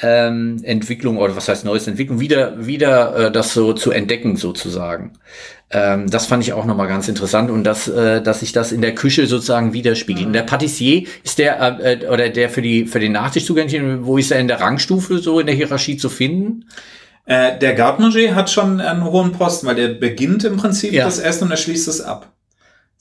[0.00, 5.14] ähm, Entwicklung oder was heißt neueste Entwicklung, wieder, wieder äh, das so zu entdecken sozusagen.
[5.72, 8.82] Ähm, das fand ich auch nochmal ganz interessant und dass, äh, dass sich das in
[8.82, 10.28] der Küche sozusagen widerspiegelt.
[10.28, 10.32] Mhm.
[10.34, 14.18] Der Patissier ist der äh, äh, oder der für die für den Nachtisch zugänglich, wo
[14.18, 16.66] ist er in der Rangstufe so in der Hierarchie zu finden?
[17.24, 21.04] Äh, der Garde hat schon einen hohen Posten, weil der beginnt im Prinzip ja.
[21.04, 22.32] das Essen und er schließt es ab.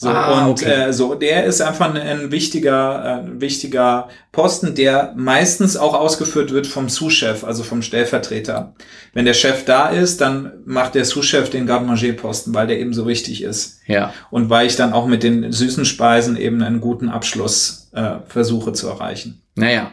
[0.01, 0.87] So, ah, und okay.
[0.87, 6.65] äh, so, der ist einfach ein, wichtiger, ein wichtiger Posten, der meistens auch ausgeführt wird
[6.65, 8.73] vom Sous-Chef, also vom Stellvertreter.
[9.13, 13.05] Wenn der Chef da ist, dann macht der Sous-Chef den Garde-Manger-Posten, weil der eben so
[13.05, 13.81] wichtig ist.
[13.85, 14.11] Ja.
[14.31, 18.73] Und weil ich dann auch mit den süßen Speisen eben einen guten Abschluss äh, versuche
[18.73, 19.43] zu erreichen.
[19.53, 19.91] Naja,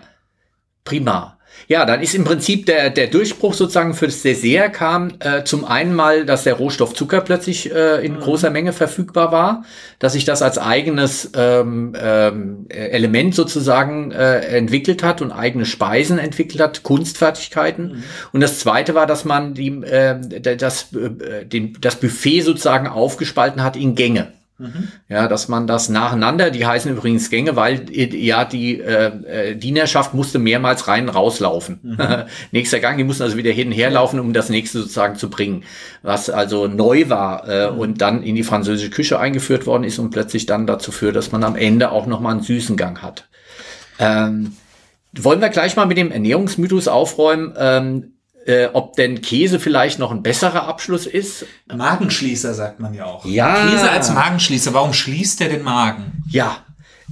[0.89, 1.39] prima.
[1.67, 5.67] Ja, dann ist im Prinzip der, der Durchbruch sozusagen für das Dessert kam äh, zum
[5.67, 8.21] einen mal, dass der Rohstoff Zucker plötzlich äh, in mhm.
[8.21, 9.65] großer Menge verfügbar war,
[9.99, 16.19] dass sich das als eigenes ähm, ähm, Element sozusagen äh, entwickelt hat und eigene Speisen
[16.19, 17.89] entwickelt hat, Kunstfertigkeiten.
[17.89, 18.05] Mhm.
[18.33, 23.63] Und das zweite war, dass man die, äh, das, äh, den, das Buffet sozusagen aufgespalten
[23.63, 24.33] hat in Gänge.
[24.59, 24.89] Mhm.
[25.09, 30.15] Ja, dass man das nacheinander, die heißen übrigens Gänge, weil ja die äh, äh, Dienerschaft
[30.15, 31.79] musste mehrmals rein rauslaufen.
[31.83, 31.99] Mhm.
[32.51, 35.31] Nächster Gang, die mussten also wieder hin und her laufen, um das nächste sozusagen zu
[35.31, 35.63] bringen.
[36.03, 37.79] Was also neu war äh, mhm.
[37.79, 41.31] und dann in die französische Küche eingeführt worden ist und plötzlich dann dazu führt, dass
[41.31, 43.29] man am Ende auch nochmal einen süßen Gang hat.
[44.01, 44.57] Ähm,
[45.17, 47.55] wollen wir gleich mal mit dem Ernährungsmythos aufräumen?
[47.57, 48.18] Ähm,
[48.49, 51.45] äh, ob denn Käse vielleicht noch ein besserer Abschluss ist.
[51.73, 53.25] Magenschließer sagt man ja auch.
[53.27, 53.69] Ja.
[53.69, 56.23] Käse als Magenschließer, warum schließt der den Magen?
[56.31, 56.57] Ja.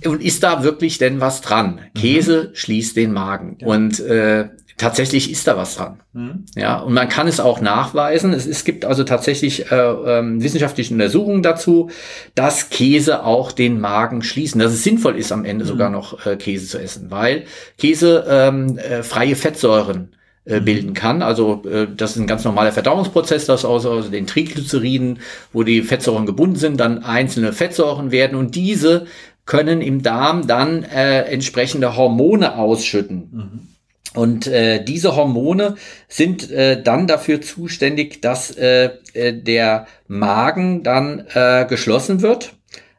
[0.04, 1.80] Und ist da wirklich denn was dran?
[1.94, 2.00] Mhm.
[2.00, 3.58] Käse schließt den Magen.
[3.60, 3.66] Ja.
[3.66, 6.00] Und äh, tatsächlich ist da was dran.
[6.14, 6.46] Mhm.
[6.54, 8.32] Ja, und man kann es auch nachweisen.
[8.32, 11.90] Es, es gibt also tatsächlich äh, ähm, wissenschaftliche Untersuchungen dazu,
[12.34, 15.68] dass Käse auch den Magen schließen, dass es sinnvoll ist, am Ende mhm.
[15.68, 17.44] sogar noch äh, Käse zu essen, weil
[17.76, 20.15] Käse ähm, äh, freie Fettsäuren
[20.46, 21.22] äh, bilden kann.
[21.22, 25.18] Also äh, das ist ein ganz normaler Verdauungsprozess, dass aus, aus den Triglyceriden,
[25.52, 29.06] wo die Fettsäuren gebunden sind, dann einzelne Fettsäuren werden und diese
[29.44, 33.28] können im Darm dann äh, entsprechende Hormone ausschütten.
[33.32, 33.68] Mhm.
[34.14, 35.74] Und äh, diese Hormone
[36.08, 42.54] sind äh, dann dafür zuständig, dass äh, äh der Magen dann äh, geschlossen wird.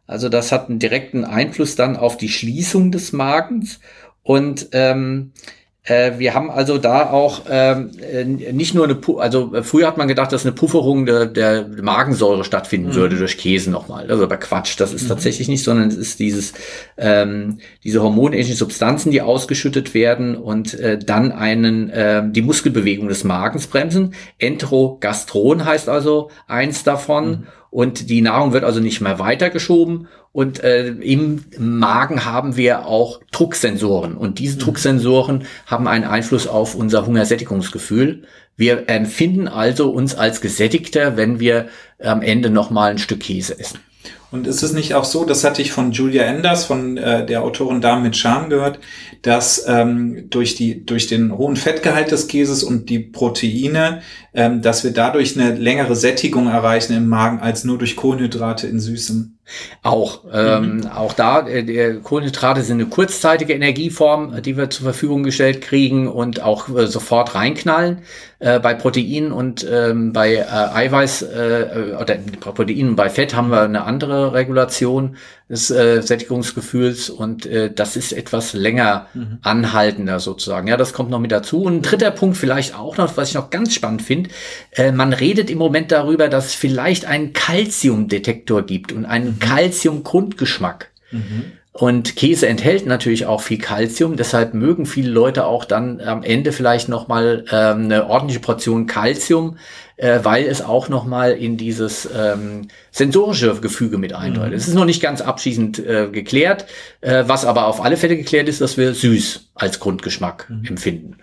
[0.06, 3.80] Also das hat einen direkten Einfluss dann auf die Schließung des Magens.
[4.22, 5.48] Und ähm, äh,
[5.88, 9.98] wir haben also da auch ähm, äh, nicht nur eine, Pu also äh, früher hat
[9.98, 12.96] man gedacht, dass eine Pufferung der, der Magensäure stattfinden mhm.
[12.96, 14.10] würde durch Käse nochmal.
[14.12, 15.10] Also aber Quatsch, das ist mhm.
[15.10, 16.54] tatsächlich nicht, sondern es ist dieses
[16.98, 23.24] ähm, diese hormonähnlichen Substanzen, die ausgeschüttet werden und äh, dann einen äh, die Muskelbewegung des
[23.24, 24.14] Magens bremsen.
[24.40, 27.30] Enterogastron heißt also eins davon.
[27.30, 27.48] Mhm.
[27.70, 33.22] Und die Nahrung wird also nicht mehr weitergeschoben und äh, im Magen haben wir auch
[33.32, 34.16] Drucksensoren.
[34.16, 34.60] Und diese mhm.
[34.60, 38.22] Drucksensoren haben einen Einfluss auf unser Hungersättigungsgefühl.
[38.56, 41.70] Wir empfinden also uns als gesättigter, wenn wir
[42.00, 43.80] am Ende nochmal ein Stück Käse essen.
[44.30, 47.44] Und ist es nicht auch so, das hatte ich von Julia Enders, von äh, der
[47.44, 48.80] Autorin Damen mit Charme gehört,
[49.22, 54.02] dass ähm, durch, die, durch den hohen Fettgehalt des Käses und die Proteine,
[54.34, 58.82] ähm, dass wir dadurch eine längere Sättigung erreichen im Magen als nur durch Kohlenhydrate in
[58.82, 59.34] Süßen?
[59.82, 60.88] Auch, ähm, mhm.
[60.88, 66.42] auch da, äh, Kohlenhydrate sind eine kurzzeitige Energieform, die wir zur Verfügung gestellt kriegen und
[66.42, 68.00] auch äh, sofort reinknallen.
[68.40, 73.62] Äh, bei Proteinen und ähm, bei äh, Eiweiß äh, oder Proteinen bei Fett haben wir
[73.62, 75.18] eine andere langsamere Regulation
[75.50, 79.38] des äh, Sättigungsgefühls und äh, das ist etwas länger mhm.
[79.42, 80.68] anhaltender sozusagen.
[80.68, 81.62] Ja, das kommt noch mit dazu.
[81.64, 84.30] Und ein dritter Punkt vielleicht auch noch, was ich noch ganz spannend finde,
[84.72, 89.40] äh, man redet im Moment darüber, dass es vielleicht einen Calciumdetektor gibt und einen.
[89.40, 90.90] Calcium-Grundgeschmack.
[91.12, 91.52] Mhm.
[91.80, 96.52] Und Käse enthält natürlich auch viel Kalzium, deshalb mögen viele Leute auch dann am Ende
[96.52, 99.58] vielleicht nochmal ähm, eine ordentliche Portion Kalzium,
[99.98, 104.56] äh, weil es auch nochmal in dieses ähm, sensorische Gefüge mit eindeutet.
[104.56, 104.72] Es mhm.
[104.72, 106.66] ist noch nicht ganz abschließend äh, geklärt,
[107.02, 110.66] äh, was aber auf alle Fälle geklärt ist, dass wir süß als Grundgeschmack mhm.
[110.66, 111.18] empfinden.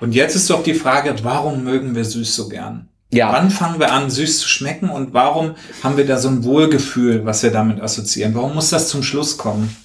[0.00, 2.88] Und jetzt ist doch die Frage, warum mögen wir süß so gern?
[3.12, 3.32] Ja.
[3.34, 7.26] Wann fangen wir an, süß zu schmecken und warum haben wir da so ein Wohlgefühl,
[7.26, 8.34] was wir damit assoziieren?
[8.34, 9.76] Warum muss das zum Schluss kommen?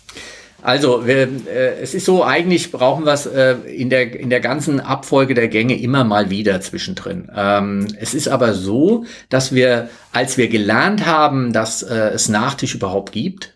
[0.66, 4.40] Also, wir, äh, es ist so, eigentlich brauchen wir es äh, in, der, in der
[4.40, 7.30] ganzen Abfolge der Gänge immer mal wieder zwischendrin.
[7.36, 12.74] Ähm, es ist aber so, dass wir, als wir gelernt haben, dass äh, es Nachtisch
[12.74, 13.54] überhaupt gibt,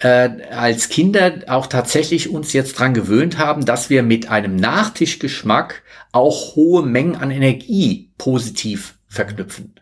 [0.00, 5.82] äh, als Kinder auch tatsächlich uns jetzt dran gewöhnt haben, dass wir mit einem Nachtischgeschmack
[6.12, 9.74] auch hohe Mengen an Energie positiv verknüpfen.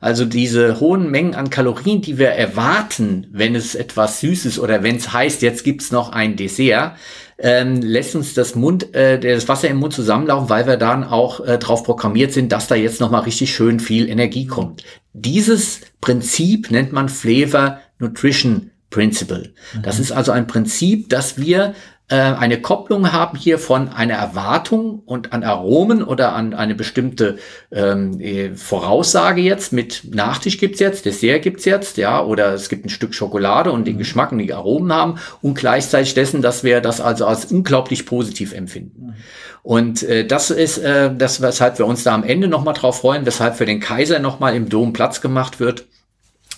[0.00, 4.96] Also diese hohen Mengen an Kalorien, die wir erwarten, wenn es etwas Süßes oder wenn
[4.96, 6.96] es heißt, jetzt gibt's noch ein Dessert,
[7.38, 11.40] ähm, lässt uns das Mund, äh, das Wasser im Mund zusammenlaufen, weil wir dann auch
[11.40, 14.84] äh, darauf programmiert sind, dass da jetzt nochmal richtig schön viel Energie kommt.
[15.12, 19.52] Dieses Prinzip nennt man Flavor Nutrition Principle.
[19.82, 20.02] Das mhm.
[20.02, 21.74] ist also ein Prinzip, dass wir
[22.08, 27.38] äh, eine Kopplung haben hier von einer Erwartung und an Aromen oder an eine bestimmte
[27.72, 32.84] ähm, äh, Voraussage jetzt mit Nachtisch gibt's jetzt, Dessert gibt's jetzt, ja, oder es gibt
[32.84, 34.00] ein Stück Schokolade und den mhm.
[34.00, 38.52] Geschmack und die Aromen haben und gleichzeitig dessen, dass wir das also als unglaublich positiv
[38.52, 39.06] empfinden.
[39.06, 39.14] Mhm.
[39.62, 43.24] Und äh, das ist äh, das, weshalb wir uns da am Ende nochmal drauf freuen,
[43.24, 45.86] weshalb für den Kaiser nochmal im Dom Platz gemacht wird,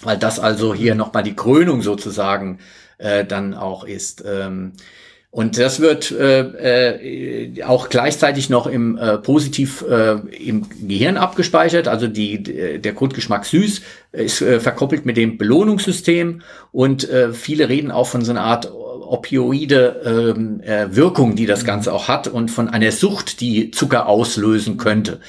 [0.02, 2.58] weil das also hier nochmal die Krönung sozusagen
[2.98, 4.24] äh, dann auch ist.
[4.26, 4.72] Ähm,
[5.30, 11.88] und das wird äh, äh, auch gleichzeitig noch im äh, positiv äh, im Gehirn abgespeichert.
[11.88, 16.40] Also die, der Grundgeschmack süß ist äh, verkoppelt mit dem Belohnungssystem
[16.72, 18.72] und äh, viele reden auch von so einer Art
[19.06, 21.66] opioide ähm, äh, Wirkung, die das mhm.
[21.66, 25.20] Ganze auch hat und von einer Sucht, die Zucker auslösen könnte.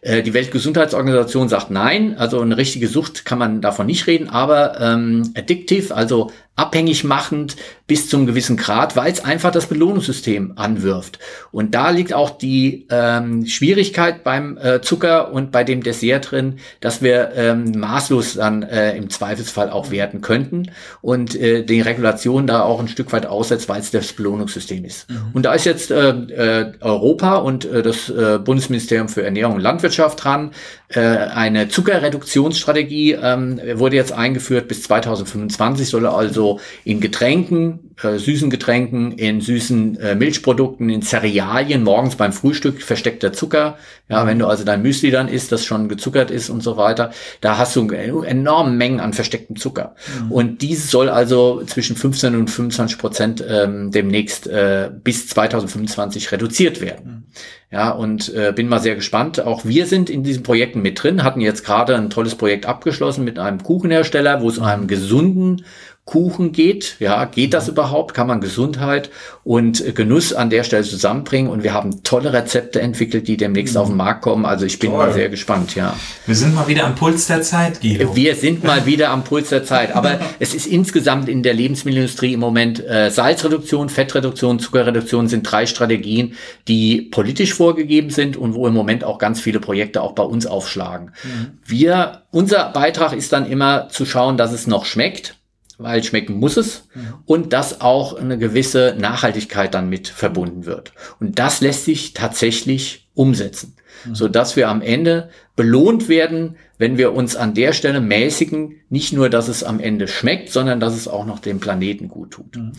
[0.00, 4.80] Äh, die Weltgesundheitsorganisation sagt nein, also eine richtige Sucht kann man davon nicht reden, aber
[4.80, 11.18] ähm, addictive, also abhängig machend bis zum gewissen Grad, weil es einfach das Belohnungssystem anwirft.
[11.52, 16.58] Und da liegt auch die ähm, Schwierigkeit beim äh, Zucker und bei dem Dessert drin,
[16.80, 20.70] dass wir ähm, maßlos dann äh, im Zweifelsfall auch werten könnten
[21.02, 25.08] und äh, die Regulation da auch ein Stück weit aussetzt, weil es das Belohnungssystem ist.
[25.10, 25.16] Mhm.
[25.34, 29.60] Und da ist jetzt äh, äh, Europa und äh, das äh, Bundesministerium für Ernährung und
[29.60, 30.50] Landwirtschaft dran.
[30.88, 36.45] Äh, eine Zuckerreduktionsstrategie ähm, wurde jetzt eingeführt bis 2025, soll also
[36.84, 43.32] in Getränken, äh, süßen Getränken, in süßen äh, Milchprodukten, in Cerealien, morgens beim Frühstück versteckter
[43.32, 43.78] Zucker.
[44.08, 47.10] Ja, wenn du also dein Müsli dann isst, das schon gezuckert ist und so weiter,
[47.40, 49.96] da hast du enorme Mengen an verstecktem Zucker.
[50.22, 50.32] Mhm.
[50.32, 56.80] Und dieses soll also zwischen 15 und 25 Prozent ähm, demnächst äh, bis 2025 reduziert
[56.80, 57.06] werden.
[57.06, 57.24] Mhm.
[57.70, 59.40] Ja, und äh, bin mal sehr gespannt.
[59.40, 63.24] Auch wir sind in diesen Projekten mit drin, hatten jetzt gerade ein tolles Projekt abgeschlossen
[63.24, 65.64] mit einem Kuchenhersteller, wo es um einen gesunden
[66.06, 66.96] Kuchen geht.
[67.00, 68.14] Ja, geht das überhaupt?
[68.14, 69.10] Kann man Gesundheit
[69.42, 71.50] und Genuss an der Stelle zusammenbringen?
[71.50, 73.80] Und wir haben tolle Rezepte entwickelt, die demnächst mhm.
[73.80, 74.46] auf den Markt kommen.
[74.46, 75.06] Also ich bin Toll.
[75.06, 75.96] mal sehr gespannt, ja.
[76.24, 78.14] Wir sind mal wieder am Puls der Zeit, Guido.
[78.14, 79.96] Wir sind mal wieder am Puls der Zeit.
[79.96, 85.66] Aber es ist insgesamt in der Lebensmittelindustrie im Moment äh, Salzreduktion, Fettreduktion, Zuckerreduktion sind drei
[85.66, 86.34] Strategien,
[86.68, 90.46] die politisch vorgegeben sind und wo im Moment auch ganz viele Projekte auch bei uns
[90.46, 91.10] aufschlagen.
[91.24, 91.58] Mhm.
[91.64, 95.34] Wir, unser Beitrag ist dann immer zu schauen, dass es noch schmeckt
[95.78, 97.14] weil schmecken muss es mhm.
[97.26, 100.92] und dass auch eine gewisse Nachhaltigkeit dann mit verbunden wird.
[101.20, 104.14] Und das lässt sich tatsächlich umsetzen, mhm.
[104.14, 109.12] so dass wir am Ende belohnt werden, wenn wir uns an der Stelle mäßigen, nicht
[109.12, 112.56] nur, dass es am Ende schmeckt, sondern dass es auch noch dem Planeten gut tut.
[112.56, 112.72] Mhm.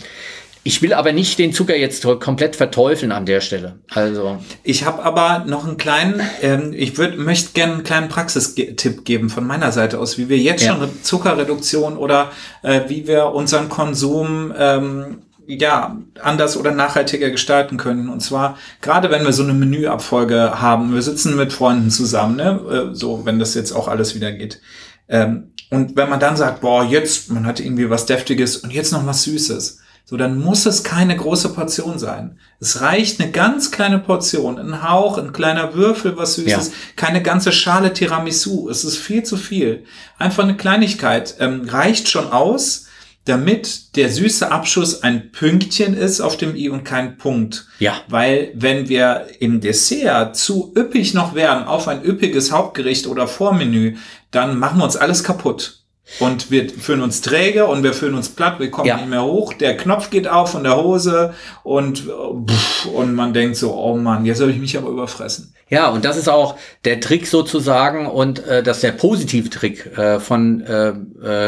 [0.67, 3.79] Ich will aber nicht den Zucker jetzt komplett verteufeln an der Stelle.
[3.89, 9.05] Also ich habe aber noch einen kleinen, ähm, ich würde möchte gerne einen kleinen Praxistipp
[9.05, 10.75] geben von meiner Seite aus, wie wir jetzt ja.
[10.75, 12.31] schon Zuckerreduktion oder
[12.63, 18.09] äh, wie wir unseren Konsum ähm, ja, anders oder nachhaltiger gestalten können.
[18.09, 22.89] Und zwar, gerade wenn wir so eine Menüabfolge haben, wir sitzen mit Freunden zusammen, ne?
[22.91, 24.59] Äh, so, wenn das jetzt auch alles wieder geht.
[25.07, 28.91] Ähm, und wenn man dann sagt, boah, jetzt, man hat irgendwie was Deftiges und jetzt
[28.91, 32.39] noch was Süßes so dann muss es keine große Portion sein.
[32.61, 36.73] Es reicht eine ganz kleine Portion, ein Hauch, ein kleiner Würfel, was Süßes, ja.
[36.95, 38.69] keine ganze Schale Tiramisu.
[38.69, 39.83] Es ist viel zu viel.
[40.17, 42.85] Einfach eine Kleinigkeit ähm, reicht schon aus,
[43.25, 47.67] damit der süße Abschuss ein Pünktchen ist auf dem i und kein Punkt.
[47.79, 47.99] Ja.
[48.07, 53.97] Weil wenn wir im Dessert zu üppig noch wären auf ein üppiges Hauptgericht oder Vormenü,
[54.31, 55.76] dann machen wir uns alles kaputt.
[56.19, 58.95] Und wir fühlen uns träge und wir fühlen uns platt, wir kommen Ja.
[58.97, 61.33] nicht mehr hoch, der Knopf geht auf von der Hose
[61.63, 62.05] und,
[62.47, 65.53] pff, und man denkt so, oh Mann, jetzt habe ich mich aber überfressen.
[65.69, 66.55] Ja, und das ist auch
[66.85, 70.89] der Trick sozusagen und äh, das ist der positive Trick äh, von äh,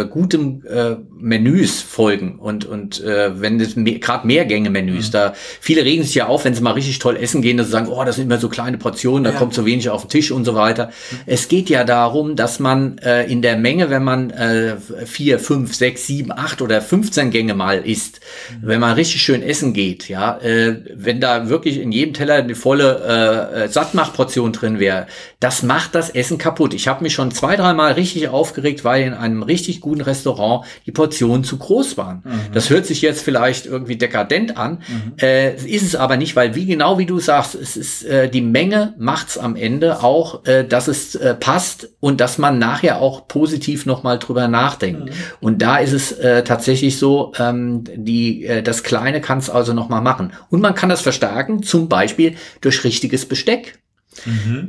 [0.02, 5.86] äh, gutem äh, Menüs folgen und und äh, wenn es me gerade Mehrgänge-Menüs, da viele
[5.86, 8.04] regen sich ja auf, wenn sie mal richtig toll essen gehen, dass sie sagen, oh,
[8.04, 9.38] das sind immer so kleine Portionen, da Ja.
[9.38, 10.92] kommt so wenig auf den Tisch und so weiter.
[11.26, 15.76] Es geht ja darum, dass man äh, in der Menge, wenn man äh, vier, fünf,
[15.76, 18.20] sechs, sieben, acht oder 15 Gänge mal isst,
[18.62, 22.56] wenn man richtig schön essen geht, ja, äh, wenn da wirklich in jedem Teller eine
[22.56, 23.70] volle äh, äh,
[24.10, 25.08] Sattmachportion drin wäre,
[25.40, 26.74] das macht das Essen kaputt.
[26.74, 30.92] Ich habe mich schon zwei, dreimal richtig aufgeregt, weil in einem richtig guten Restaurant die
[30.92, 32.24] Portionen zu groß waren.
[32.54, 34.82] Das hört sich jetzt vielleicht irgendwie dekadent an,
[35.22, 38.42] äh, ist es aber nicht, weil wie genau wie du sagst, es ist äh, die
[38.42, 43.28] Menge macht's am Ende auch, äh, dass es äh, passt und dass man nachher auch
[43.28, 45.12] positiv nochmal drüber nachdenkt.
[45.40, 49.74] Und da ist es äh, tatsächlich so, ähm, die, äh, das Kleine kann es also
[49.74, 50.34] nochmal machen.
[50.50, 53.80] Und man kann das verstärken, zum Beispiel durch richtiges Besteck.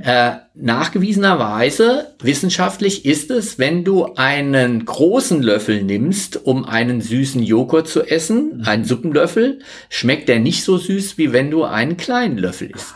[0.02, 7.88] Äh, nachgewiesenerweise wissenschaftlich ist es, wenn du einen großen Löffel nimmst, um einen süßen Joghurt
[7.88, 12.70] zu essen, einen Suppenlöffel, schmeckt der nicht so süß, wie wenn du einen kleinen Löffel
[12.70, 12.94] isst.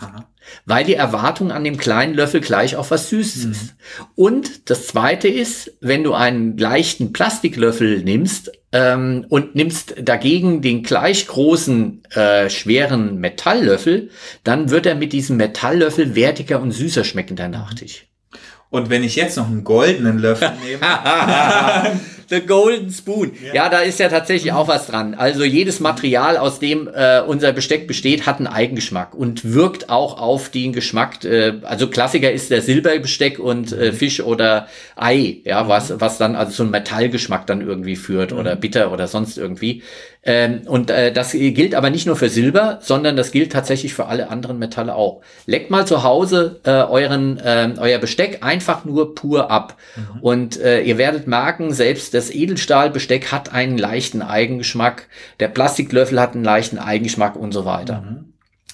[0.67, 3.75] Weil die Erwartung an dem kleinen Löffel gleich auf was Süßes ist.
[4.15, 10.83] Und das zweite ist, wenn du einen leichten Plastiklöffel nimmst ähm, und nimmst dagegen den
[10.83, 14.11] gleich großen, äh, schweren Metalllöffel,
[14.43, 18.07] dann wird er mit diesem Metalllöffel wertiger und süßer schmecken, der Nachtisch.
[18.71, 20.81] Und wenn ich jetzt noch einen goldenen Löffel nehme,
[22.29, 23.33] The Golden Spoon.
[23.53, 23.69] Ja.
[23.69, 25.15] da ist ja tatsächlich auch was dran.
[25.15, 30.21] Also jedes Material, aus dem äh, unser Besteck besteht, hat einen Eigengeschmack und wirkt auch
[30.21, 31.25] auf den Geschmack.
[31.25, 36.37] Äh, also Klassiker ist der Silberbesteck und äh, Fisch oder Ei, ja, was, was dann
[36.37, 39.83] also so einen Metallgeschmack dann irgendwie führt oder bitter oder sonst irgendwie.
[40.27, 44.07] Ähm, und äh, das gilt aber nicht nur für Silber, sondern das gilt tatsächlich für
[44.07, 45.21] alle anderen Metalle auch.
[45.47, 49.77] Leckt mal zu Hause äh, euren ähm, euer Besteck einfach nur pur ab
[50.23, 55.09] und äh, ihr werdet merken, selbst das Edelstahlbesteck hat einen leichten Eigengeschmack,
[55.41, 58.03] der Plastiklöffel hat einen leichten Eigengeschmack und so weiter.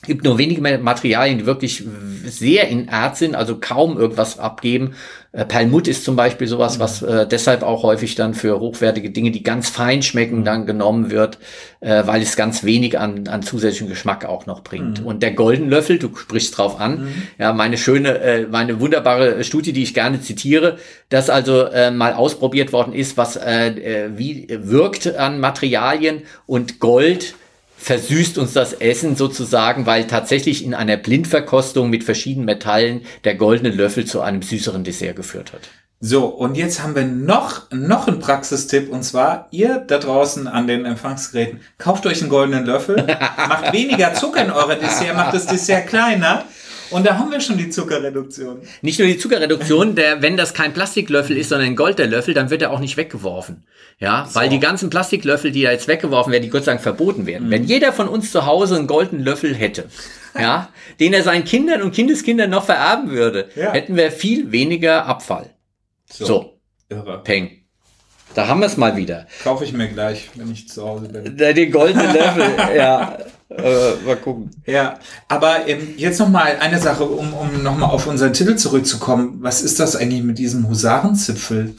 [0.07, 1.85] gibt nur wenige Materialien, die wirklich
[2.25, 4.95] sehr inert sind, also kaum irgendwas abgeben.
[5.33, 9.31] Äh, Perlmutt ist zum Beispiel sowas, was äh, deshalb auch häufig dann für hochwertige Dinge,
[9.31, 11.39] die ganz fein schmecken, dann genommen wird,
[11.81, 15.05] äh, weil es ganz wenig an, an zusätzlichen Geschmack auch noch bringt.
[15.05, 17.09] Und der Goldenlöffel, du sprichst drauf an,
[17.39, 20.79] ja, meine schöne, äh, meine wunderbare Studie, die ich gerne zitiere,
[21.11, 26.81] dass also äh, mal ausprobiert worden ist, was äh, äh, wie wirkt an Materialien und
[26.81, 27.35] Gold
[27.81, 33.71] versüßt uns das Essen sozusagen, weil tatsächlich in einer Blindverkostung mit verschiedenen Metallen der goldene
[33.71, 35.63] Löffel zu einem süßeren Dessert geführt hat.
[36.03, 40.67] So, und jetzt haben wir noch, noch einen Praxistipp, und zwar ihr da draußen an
[40.67, 42.97] den Empfangsgeräten, kauft euch einen goldenen Löffel,
[43.37, 46.45] macht weniger Zucker in euer Dessert, macht das Dessert kleiner,
[46.91, 48.61] und da haben wir schon die Zuckerreduktion.
[48.83, 52.63] Nicht nur die Zuckerreduktion, der, wenn das kein Plastiklöffel ist, sondern ein Goldlöffel, dann wird
[52.63, 53.65] er auch nicht weggeworfen.
[53.99, 57.27] Ja, weil die ganzen Plastiklöffel, die da jetzt weggeworfen werden, die Gott sei Dank verboten
[57.27, 57.51] werden.
[57.51, 59.87] Wenn jeder von uns zu Hause einen goldenen Löffel hätte,
[60.39, 60.69] ja,
[61.01, 63.73] den er seinen Kindern und Kindeskindern noch vererben würde, Ja.
[63.73, 65.51] hätten wir viel weniger Abfall.
[66.11, 67.23] So, Irre.
[67.23, 67.59] Peng.
[68.35, 69.27] Da haben wir es mal wieder.
[69.43, 71.37] Kaufe ich mir gleich, wenn ich zu Hause bin.
[71.37, 73.19] Der- Den goldenen Löffel, ja.
[73.51, 74.51] Äh, mal gucken.
[74.65, 74.99] Ja,
[75.29, 79.39] aber ähm, jetzt noch mal eine Sache, um, um noch mal auf unseren Titel zurückzukommen.
[79.41, 81.75] Was ist das eigentlich mit diesem Husarenzipfel?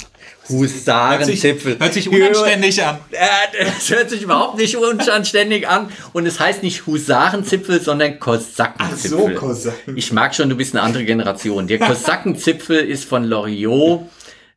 [0.49, 1.77] Husarenzipfel.
[1.79, 2.97] Hört sich unanständig an.
[3.11, 5.89] Äh, Das hört sich überhaupt nicht unanständig an.
[6.13, 9.19] Und es heißt nicht Husarenzipfel, sondern Kosakenzipfel.
[9.27, 9.97] Ach so, Kosaken.
[9.97, 11.67] Ich mag schon, du bist eine andere Generation.
[11.67, 14.01] Der Kosakenzipfel ist von Loriot.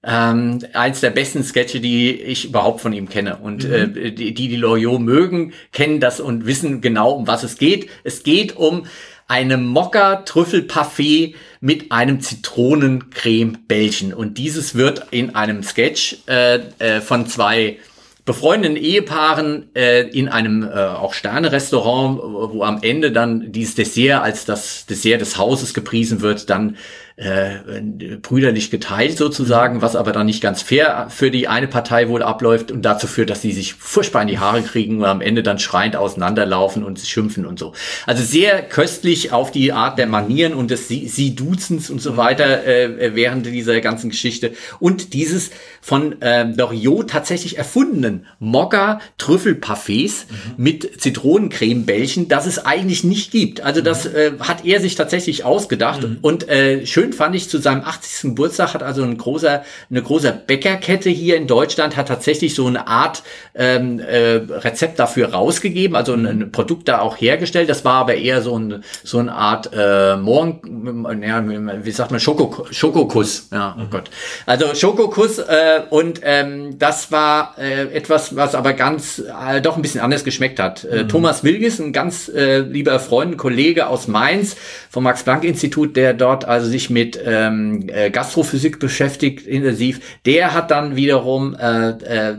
[0.07, 3.37] Ähm, eins der besten Sketche, die ich überhaupt von ihm kenne.
[3.37, 7.57] Und äh, die, die die Loriot mögen, kennen das und wissen genau, um was es
[7.57, 7.89] geht.
[8.03, 8.87] Es geht um
[9.27, 14.13] eine Mokka-Trüffelparfait mit einem Zitronencreme-Bällchen.
[14.13, 17.79] Und dieses wird in einem Sketch äh, äh, von zwei
[18.25, 22.21] befreundeten Ehepaaren äh, in einem äh, auch Sterne-Restaurant,
[22.53, 26.77] wo am Ende dann dieses Dessert als das Dessert des Hauses gepriesen wird, dann
[27.17, 27.81] äh,
[28.23, 32.73] brüderlich geteilt sozusagen, was aber dann nicht ganz fair für die eine Partei wohl abläuft
[32.73, 35.61] und dazu führt, dass sie sich furchtbar in die Haare kriegen und am Ende dann
[35.61, 37.73] schreiend auseinanderlaufen und schimpfen und so.
[38.07, 42.17] Also sehr köstlich auf die Art der Manieren und des Sie, Sie Duzens und so
[42.17, 45.51] weiter äh, während dieser ganzen Geschichte und dieses
[45.81, 50.65] von äh, Loriot tatsächlich erfundenen Mokka Trüffelparfaits mhm.
[50.65, 53.61] mit Zitronencremebällchen, das es eigentlich nicht gibt.
[53.61, 56.19] Also das äh, hat er sich tatsächlich ausgedacht mhm.
[56.21, 58.31] und äh, schön fand ich zu seinem 80.
[58.31, 62.87] Geburtstag hat also ein großer eine große Bäckerkette hier in Deutschland hat tatsächlich so eine
[62.87, 63.23] Art
[63.55, 67.69] ähm, äh, Rezept dafür rausgegeben, also ein, ein, Produkt da auch hergestellt.
[67.69, 71.45] Das war aber eher so ein so eine Art äh, Morgen, ja,
[71.85, 73.49] wie sagt man Schoko Schokokuss.
[73.53, 73.91] Ja, oh mhm.
[73.91, 74.11] Gott.
[74.47, 79.83] Also Schokokuss äh, und ähm, das war äh, etwas, was aber ganz äh, doch ein
[79.83, 80.85] bisschen anders geschmeckt hat.
[80.85, 81.09] Äh, mhm.
[81.09, 84.57] Thomas Wilges, ein ganz äh, lieber Freund, ein Kollege aus Mainz
[84.91, 90.97] vom Max-Planck-Institut, der dort also sich mit ähm, äh, Gastrophysik beschäftigt, intensiv, der hat dann
[90.97, 92.37] wiederum äh, äh,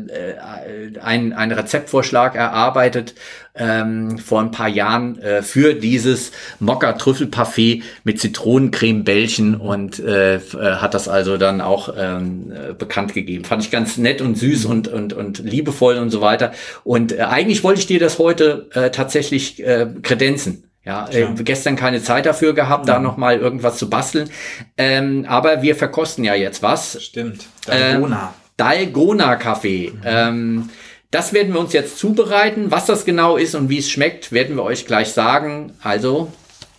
[0.99, 3.13] ein, einen Rezeptvorschlag erarbeitet
[3.53, 10.93] ähm, vor ein paar Jahren äh, für dieses Mokka Trüffelparfait mit Zitronencremebällchen und äh, hat
[10.93, 13.45] das also dann auch ähm, bekannt gegeben.
[13.45, 16.51] Fand ich ganz nett und süß und, und, und liebevoll und so weiter.
[16.83, 20.63] Und äh, eigentlich wollte ich dir das heute äh, tatsächlich äh, kredenzen.
[20.85, 22.87] Ja, äh, gestern keine Zeit dafür gehabt, mhm.
[22.87, 24.29] da noch mal irgendwas zu basteln.
[24.77, 27.03] Ähm, aber wir verkosten ja jetzt was.
[27.03, 27.47] Stimmt.
[27.65, 28.21] Dalgona.
[28.21, 29.91] Ähm, Dalgona Kaffee.
[29.91, 30.01] Mhm.
[30.05, 30.69] Ähm,
[31.09, 32.69] das werden wir uns jetzt zubereiten.
[32.69, 35.73] Was das genau ist und wie es schmeckt, werden wir euch gleich sagen.
[35.81, 36.31] Also,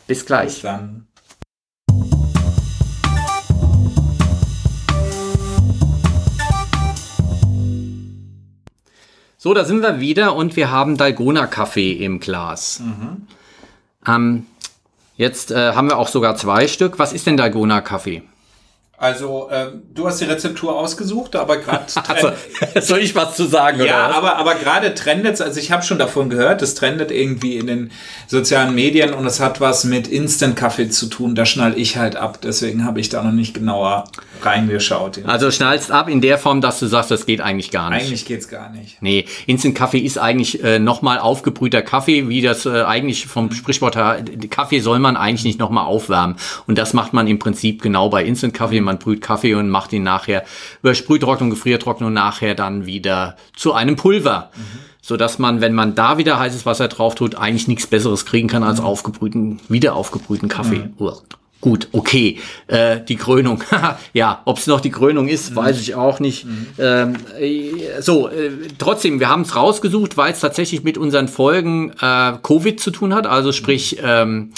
[0.06, 0.52] bis gleich.
[0.54, 1.08] Bis dann.
[9.36, 12.80] So, da sind wir wieder und wir haben Dalgona Kaffee im Glas.
[12.80, 13.26] Mhm.
[14.06, 14.46] Ähm,
[15.16, 16.98] jetzt äh, haben wir auch sogar zwei Stück.
[16.98, 18.22] Was ist denn Dalgona Kaffee?
[18.98, 21.84] Also, ähm, du hast die Rezeptur ausgesucht, aber gerade.
[22.08, 22.32] also,
[22.80, 23.82] soll ich was zu sagen?
[23.84, 27.56] Ja, oder aber, aber gerade trendet also ich habe schon davon gehört, es trendet irgendwie
[27.56, 27.90] in den
[28.26, 31.34] sozialen Medien und es hat was mit Instant-Kaffee zu tun.
[31.34, 34.04] Da schnall ich halt ab, deswegen habe ich da noch nicht genauer
[34.42, 35.20] reingeschaut.
[35.26, 38.06] Also schnallst ab in der Form, dass du sagst, das geht eigentlich gar nicht.
[38.06, 39.02] Eigentlich geht's gar nicht.
[39.02, 44.24] Nee, Instant-Kaffee ist eigentlich äh, nochmal aufgebrühter Kaffee, wie das äh, eigentlich vom Sprichwort her,
[44.48, 46.36] Kaffee soll man eigentlich nicht nochmal aufwärmen.
[46.66, 50.02] Und das macht man im Prinzip genau bei Instant-Kaffee man brüht Kaffee und macht ihn
[50.02, 50.44] nachher
[50.82, 54.50] über Sprühtrocknung, Gefriertrocknung nachher dann wieder zu einem Pulver.
[54.56, 54.78] Mhm.
[55.02, 58.48] So dass man, wenn man da wieder heißes Wasser drauf tut, eigentlich nichts Besseres kriegen
[58.48, 58.86] kann als mhm.
[58.86, 60.88] aufgebrühten, wieder aufgebrühten Kaffee.
[60.98, 61.12] Mhm.
[61.60, 62.38] Gut, okay.
[62.66, 63.64] Äh, die Krönung.
[64.12, 65.56] ja, ob es noch die Krönung ist, mhm.
[65.56, 66.44] weiß ich auch nicht.
[66.44, 66.66] Mhm.
[66.78, 71.92] Ähm, äh, so, äh, trotzdem, wir haben es rausgesucht, weil es tatsächlich mit unseren Folgen
[72.00, 73.26] äh, Covid zu tun hat.
[73.26, 74.52] Also sprich, ähm,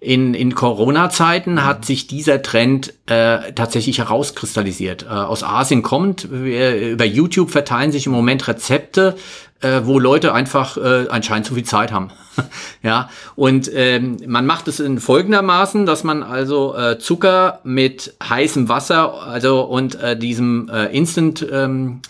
[0.00, 5.04] in, in Corona-Zeiten hat sich dieser Trend äh, tatsächlich herauskristallisiert.
[5.04, 9.16] Äh, aus Asien kommt, wir, über YouTube verteilen sich im Moment Rezepte,
[9.60, 12.10] äh, wo Leute einfach äh, anscheinend zu viel Zeit haben.
[12.82, 18.68] ja, und ähm, man macht es in folgendermaßen, dass man also äh, Zucker mit heißem
[18.68, 22.02] Wasser, also und äh, diesem äh, Instant ähm,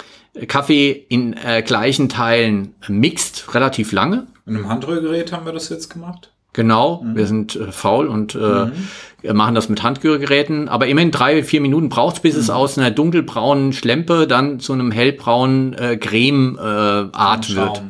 [0.47, 4.27] Kaffee in äh, gleichen Teilen mixt, relativ lange.
[4.45, 6.31] In einem Handrührgerät haben wir das jetzt gemacht?
[6.55, 7.15] Genau, mhm.
[7.15, 9.37] wir sind äh, faul und äh, mhm.
[9.37, 10.69] machen das mit Handgerührgeräten.
[10.69, 12.41] Aber immerhin drei, vier Minuten braucht es, bis mhm.
[12.41, 17.83] es aus einer dunkelbraunen Schlempe dann zu einem hellbraunen äh, Creme-Art äh, wird.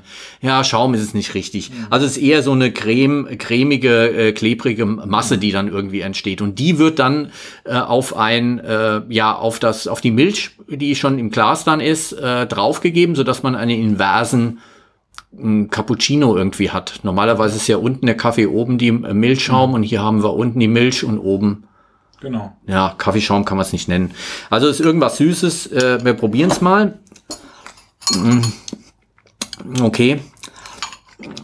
[0.42, 1.70] Ja, Schaum ist es nicht richtig.
[1.70, 1.86] Mhm.
[1.88, 5.40] Also es ist eher so eine creme, cremige, äh, klebrige Masse, mhm.
[5.40, 6.42] die dann irgendwie entsteht.
[6.42, 7.30] Und die wird dann
[7.64, 11.80] äh, auf ein, äh, ja, auf das, auf die Milch, die schon im Glas dann
[11.80, 14.58] ist, äh, draufgegeben, sodass man einen inversen
[15.32, 17.00] ein Cappuccino irgendwie hat.
[17.02, 19.74] Normalerweise ist ja unten der Kaffee, oben die Milchschaum mhm.
[19.74, 21.64] und hier haben wir unten die Milch und oben.
[22.20, 22.56] Genau.
[22.66, 24.12] Ja, Kaffeeschaum kann man es nicht nennen.
[24.50, 25.68] Also ist irgendwas Süßes.
[25.68, 26.98] Äh, wir probieren es mal.
[28.12, 28.40] Mm.
[29.82, 30.20] Okay.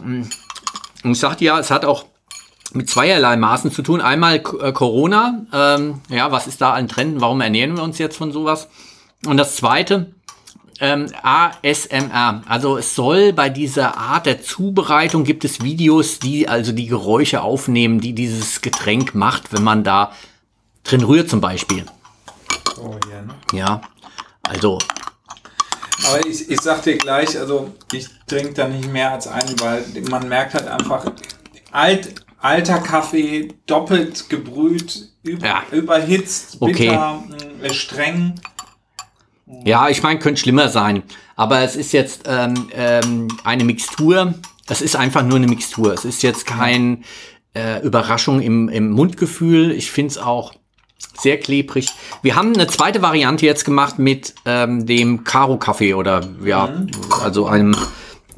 [0.03, 0.23] Mm.
[1.03, 2.05] Und ich sagte ja, es hat auch
[2.73, 4.01] mit zweierlei Maßen zu tun.
[4.01, 5.45] Einmal äh, Corona.
[5.53, 7.21] Ähm, ja, was ist da an Trenden?
[7.21, 8.67] Warum ernähren wir uns jetzt von sowas?
[9.25, 10.14] Und das zweite,
[10.79, 12.41] ähm, ASMR.
[12.47, 17.41] Also es soll bei dieser Art der Zubereitung gibt es Videos, die also die Geräusche
[17.41, 20.11] aufnehmen, die dieses Getränk macht, wenn man da
[20.83, 21.85] drin rührt zum Beispiel.
[22.79, 23.35] Oh, ja, ne?
[23.53, 23.81] Ja,
[24.43, 24.79] also.
[26.07, 29.85] Aber ich, ich sag dir gleich, also ich trinke da nicht mehr als einen, weil
[30.09, 31.11] man merkt halt einfach,
[31.71, 35.63] alt, alter Kaffee, doppelt gebrüht, über, ja.
[35.71, 37.23] überhitzt, bitter,
[37.61, 37.73] okay.
[37.73, 38.35] streng.
[39.47, 41.03] Ja, ich meine, könnte schlimmer sein.
[41.35, 44.33] Aber es ist jetzt ähm, ähm, eine Mixtur.
[44.67, 45.93] Es ist einfach nur eine Mixtur.
[45.93, 47.03] Es ist jetzt kein
[47.53, 49.71] äh, Überraschung im, im Mundgefühl.
[49.71, 50.53] Ich finde es auch
[51.19, 51.89] Sehr klebrig.
[52.23, 56.83] Wir haben eine zweite Variante jetzt gemacht mit ähm, dem Karo-Kaffee oder ja,
[57.21, 57.75] also einem,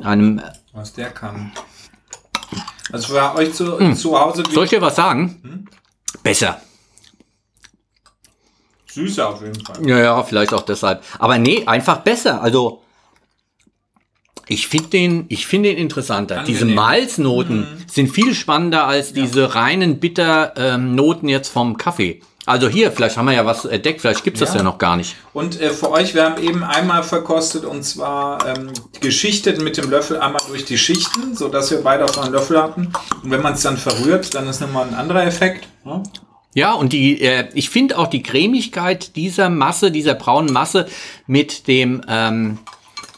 [0.03, 0.41] einem.
[0.73, 1.51] Was der kann.
[2.91, 5.67] Also für euch zu, zu Hause Soll ich dir was sagen?
[6.23, 6.61] Besser.
[8.97, 9.87] Süßer auf jeden Fall.
[9.87, 11.03] Ja, ja, vielleicht auch deshalb.
[11.19, 12.41] Aber nee, einfach besser.
[12.41, 12.81] Also
[14.47, 16.43] ich finde den, ich finde den interessanter.
[16.47, 16.75] Diese Angenehm.
[16.75, 22.21] Malznoten sind viel spannender als diese reinen Bitter-Noten jetzt vom Kaffee.
[22.45, 24.57] Also hier, vielleicht haben wir ja was entdeckt, vielleicht gibt's das Ja.
[24.59, 25.17] ja noch gar nicht.
[25.33, 28.71] Und äh, für euch, wir haben eben einmal verkostet und zwar ähm,
[29.01, 32.57] geschichtet mit dem Löffel einmal durch die Schichten, so dass wir beide auf einen Löffel
[32.63, 32.93] hatten.
[33.21, 35.67] Und wenn man es dann verrührt, dann ist nochmal ein anderer Effekt.
[35.83, 36.01] ne?
[36.57, 40.87] Ja, und die, äh, ich finde auch die Cremigkeit dieser Masse, dieser braunen Masse
[41.27, 42.57] mit dem ähm,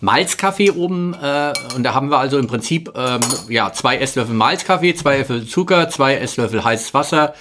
[0.02, 4.94] Malzkaffee oben, äh, und da haben wir also im Prinzip ähm, ja zwei Esslöffel Malzkaffee,
[4.94, 7.34] zwei Esslöffel Zucker, zwei Esslöffel heißes Wasser,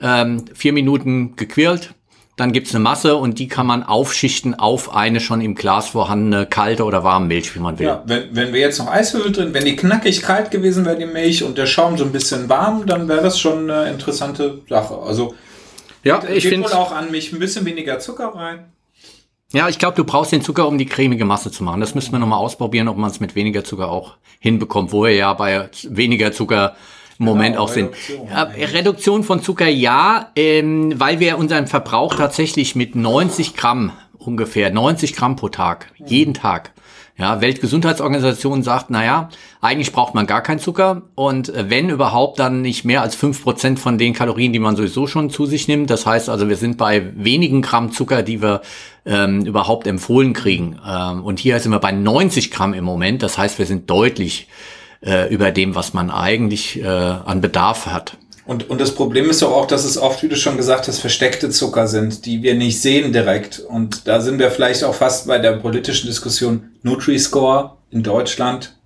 [0.00, 1.92] ähm, vier Minuten gequirlt.
[2.36, 6.46] Dann gibt's eine Masse und die kann man aufschichten auf eine schon im Glas vorhandene
[6.46, 7.86] kalte oder warme Milch, wie man will.
[7.86, 11.04] Ja, wenn, wenn wir jetzt noch Eiswürfel drin, wenn die knackig kalt gewesen wäre, die
[11.04, 14.96] Milch, und der Schaum so ein bisschen warm, dann wäre das schon eine interessante Sache.
[14.96, 15.34] Also
[16.04, 16.68] Ja, ich geht finde.
[16.70, 18.72] wohl auch an mich ein bisschen weniger Zucker rein.
[19.52, 21.80] Ja, ich glaube, du brauchst den Zucker, um die cremige Masse zu machen.
[21.82, 25.14] Das müssen wir nochmal ausprobieren, ob man es mit weniger Zucker auch hinbekommt, wo wir
[25.14, 26.74] ja bei weniger Zucker
[27.24, 27.86] Moment auch sind.
[27.86, 28.28] Reduktion.
[28.28, 34.72] Ja, Reduktion von Zucker ja, ähm, weil wir unseren Verbrauch tatsächlich mit 90 Gramm ungefähr,
[34.72, 36.72] 90 Gramm pro Tag, jeden Tag.
[37.18, 39.28] Ja, Weltgesundheitsorganisation sagt, naja,
[39.60, 43.42] eigentlich braucht man gar keinen Zucker und äh, wenn überhaupt, dann nicht mehr als fünf
[43.42, 45.90] Prozent von den Kalorien, die man sowieso schon zu sich nimmt.
[45.90, 48.62] Das heißt also, wir sind bei wenigen Gramm Zucker, die wir
[49.04, 50.78] ähm, überhaupt empfohlen kriegen.
[50.88, 53.22] Ähm, und hier sind wir bei 90 Gramm im Moment.
[53.22, 54.48] Das heißt, wir sind deutlich
[55.02, 58.16] äh, über dem, was man eigentlich äh, an Bedarf hat.
[58.44, 60.98] Und, und das Problem ist doch auch, dass es oft, wie du schon gesagt hast,
[60.98, 63.60] versteckte Zucker sind, die wir nicht sehen direkt.
[63.60, 68.76] Und da sind wir vielleicht auch fast bei der politischen Diskussion Nutri-Score in Deutschland.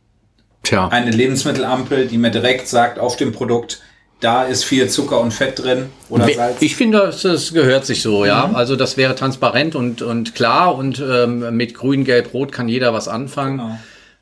[0.62, 0.88] Tja.
[0.88, 3.80] Eine Lebensmittelampel, die mir direkt sagt auf dem Produkt,
[4.20, 6.56] da ist viel Zucker und Fett drin oder Salz.
[6.60, 8.50] Ich finde, das, gehört sich so, ja.
[8.54, 12.92] Also das wäre transparent und, und klar und ähm, mit Grün, Gelb, Rot kann jeder
[12.92, 13.58] was anfangen.
[13.58, 13.78] Genau.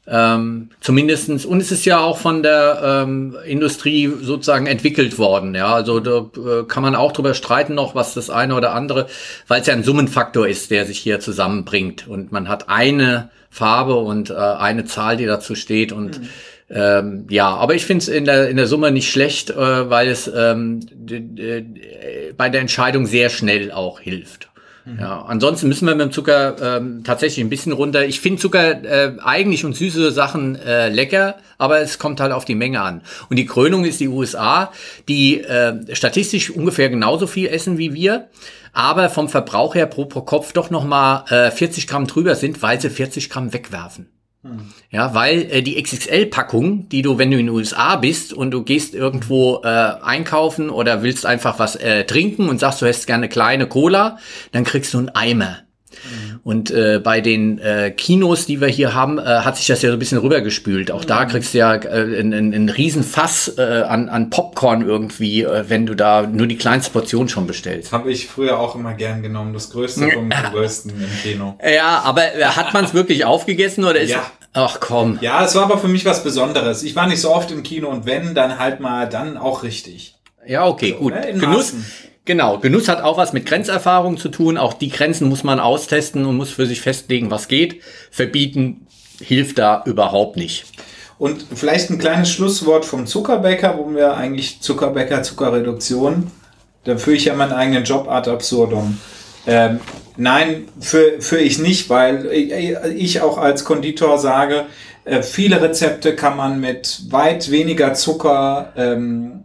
[0.07, 5.73] Ähm, zumindestens und es ist ja auch von der ähm, Industrie sozusagen entwickelt worden, ja.
[5.73, 9.07] Also da äh, kann man auch drüber streiten noch, was das eine oder andere,
[9.49, 12.07] weil es ja ein Summenfaktor ist, der sich hier zusammenbringt.
[12.07, 16.21] Und man hat eine Farbe und äh, eine Zahl, die dazu steht und
[16.69, 20.09] ähm, ja, aber ich finde es in der, in der Summe nicht schlecht, äh, weil
[20.09, 21.65] es ähm, d-
[22.37, 24.49] bei der Entscheidung sehr schnell auch hilft.
[25.01, 28.05] Ja, ansonsten müssen wir mit dem Zucker ähm, tatsächlich ein bisschen runter.
[28.05, 32.45] Ich finde Zucker äh, eigentlich und süße Sachen äh, lecker, aber es kommt halt auf
[32.45, 33.01] die Menge an.
[33.31, 34.71] Und die Krönung ist die USA,
[35.09, 38.29] die äh, statistisch ungefähr genauso viel essen wie wir,
[38.75, 42.61] aber vom Verbrauch her pro, pro Kopf doch noch mal äh, 40 Gramm drüber sind,
[42.63, 44.09] weil sie 40 Gramm wegwerfen.
[44.91, 48.63] Ja, weil äh, die XXL-Packung, die du, wenn du in den USA bist und du
[48.63, 53.25] gehst irgendwo äh, einkaufen oder willst einfach was äh, trinken und sagst, du hättest gerne
[53.25, 54.19] eine kleine Cola,
[54.53, 55.64] dann kriegst du einen Eimer.
[56.43, 59.91] Und äh, bei den äh, Kinos, die wir hier haben, äh, hat sich das ja
[59.91, 60.91] so ein bisschen rübergespült.
[60.91, 65.65] Auch da kriegst du ja äh, einen, riesen Fass äh, an, an Popcorn irgendwie, äh,
[65.69, 67.93] wenn du da nur die kleinste Portion schon bestellst.
[67.93, 71.59] Habe ich früher auch immer gern genommen, das Größte vom Größten im Kino.
[71.65, 74.25] Ja, aber äh, hat man es wirklich aufgegessen oder ist Ja.
[74.57, 75.19] Ach komm.
[75.21, 76.85] Ja, es war aber für mich was Besonderes.
[76.85, 80.15] Ich war nicht so oft im Kino und wenn, dann halt mal dann auch richtig.
[80.47, 81.13] Ja, okay, gut.
[81.13, 81.87] ne, Genuss, Maßen.
[82.25, 82.59] Genau.
[82.59, 84.59] Genuss hat auch was mit Grenzerfahrung zu tun.
[84.59, 87.83] Auch die Grenzen muss man austesten und muss für sich festlegen, was geht.
[88.11, 88.87] Verbieten
[89.21, 90.67] hilft da überhaupt nicht.
[91.19, 96.31] Und vielleicht ein kleines Schlusswort vom Zuckerbäcker, wo wir eigentlich Zuckerbäcker, Zuckerreduktion,
[96.85, 98.99] da führe ich ja meinen eigenen Job ad absurdum.
[99.47, 99.81] Ähm,
[100.17, 102.27] nein, für, für ich nicht, weil
[102.97, 104.67] ich auch als Konditor sage,
[105.05, 109.45] äh, viele Rezepte kann man mit weit weniger Zucker ähm,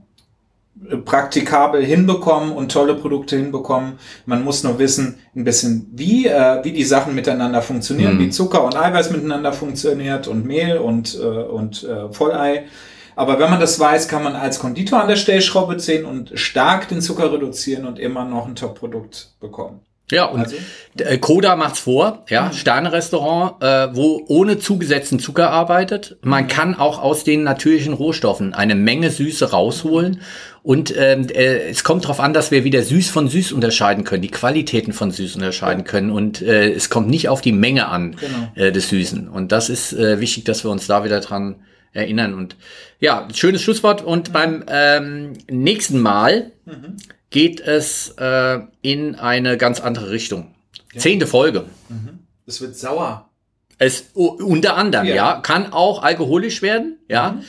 [1.06, 4.00] praktikabel hinbekommen und tolle Produkte hinbekommen.
[4.26, 8.64] Man muss nur wissen, ein bisschen, wie, äh, wie die Sachen miteinander funktionieren, wie Zucker
[8.64, 12.66] und Eiweiß miteinander funktioniert und Mehl und, äh, und äh, Vollei.
[13.16, 16.88] Aber wenn man das weiß, kann man als Konditor an der Stellschraube ziehen und stark
[16.88, 19.82] den Zucker reduzieren und immer noch ein Top-Produkt bekommen.
[20.12, 20.56] Ja, und Also?
[20.98, 26.18] äh, Koda macht's vor, ja, Sterne-Restaurant, äh, wo ohne zugesetzten Zucker arbeitet.
[26.22, 30.22] Man kann auch aus den natürlichen Rohstoffen eine Menge Süße rausholen.
[30.62, 34.22] Und ähm, äh, es kommt darauf an, dass wir wieder süß von süß unterscheiden können,
[34.22, 36.10] die Qualitäten von süß unterscheiden können.
[36.12, 38.52] Und äh, es kommt nicht auf die Menge an Genau.
[38.56, 39.30] äh, des Süßen.
[39.30, 41.56] Und das ist äh, wichtig, dass wir uns da wieder dran
[41.94, 42.34] erinnern.
[42.34, 42.56] Und
[43.00, 44.04] ja, schönes Schlusswort.
[44.04, 46.52] Und beim ähm, nächsten Mal
[47.30, 50.56] geht es äh, in eine ganz andere Richtung.
[50.96, 51.66] Zehnte Folge.
[52.46, 53.30] Es wird sauer.
[53.78, 55.16] Es unter anderem, ja.
[55.16, 55.40] Ja.
[55.40, 57.42] kann auch alkoholisch werden, ja.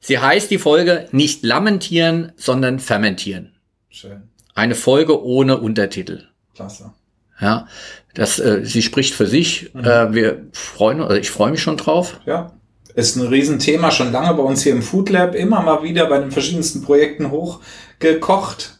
[0.00, 3.54] Sie heißt die Folge nicht lamentieren, sondern fermentieren.
[3.88, 4.22] Schön.
[4.54, 6.24] Eine Folge ohne Untertitel.
[6.54, 6.92] Klasse.
[7.40, 7.68] Ja,
[8.14, 9.74] das, äh, sie spricht für sich.
[9.76, 12.20] Äh, wir freuen, also ich freue mich schon drauf.
[12.26, 12.52] Ja.
[12.94, 16.18] Ist ein Riesenthema, schon lange bei uns hier im Food Lab, immer mal wieder bei
[16.18, 18.77] den verschiedensten Projekten hochgekocht.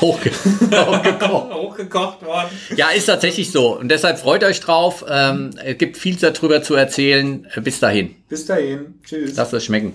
[0.00, 0.30] Hochge
[0.70, 1.54] hochgekocht.
[1.54, 2.48] hochgekocht worden.
[2.76, 3.78] Ja, ist tatsächlich so.
[3.78, 5.04] Und deshalb freut euch drauf.
[5.08, 7.46] Ähm, es gibt viel darüber zu erzählen.
[7.62, 8.14] Bis dahin.
[8.28, 8.98] Bis dahin.
[9.04, 9.36] Tschüss.
[9.36, 9.94] Lasst es schmecken.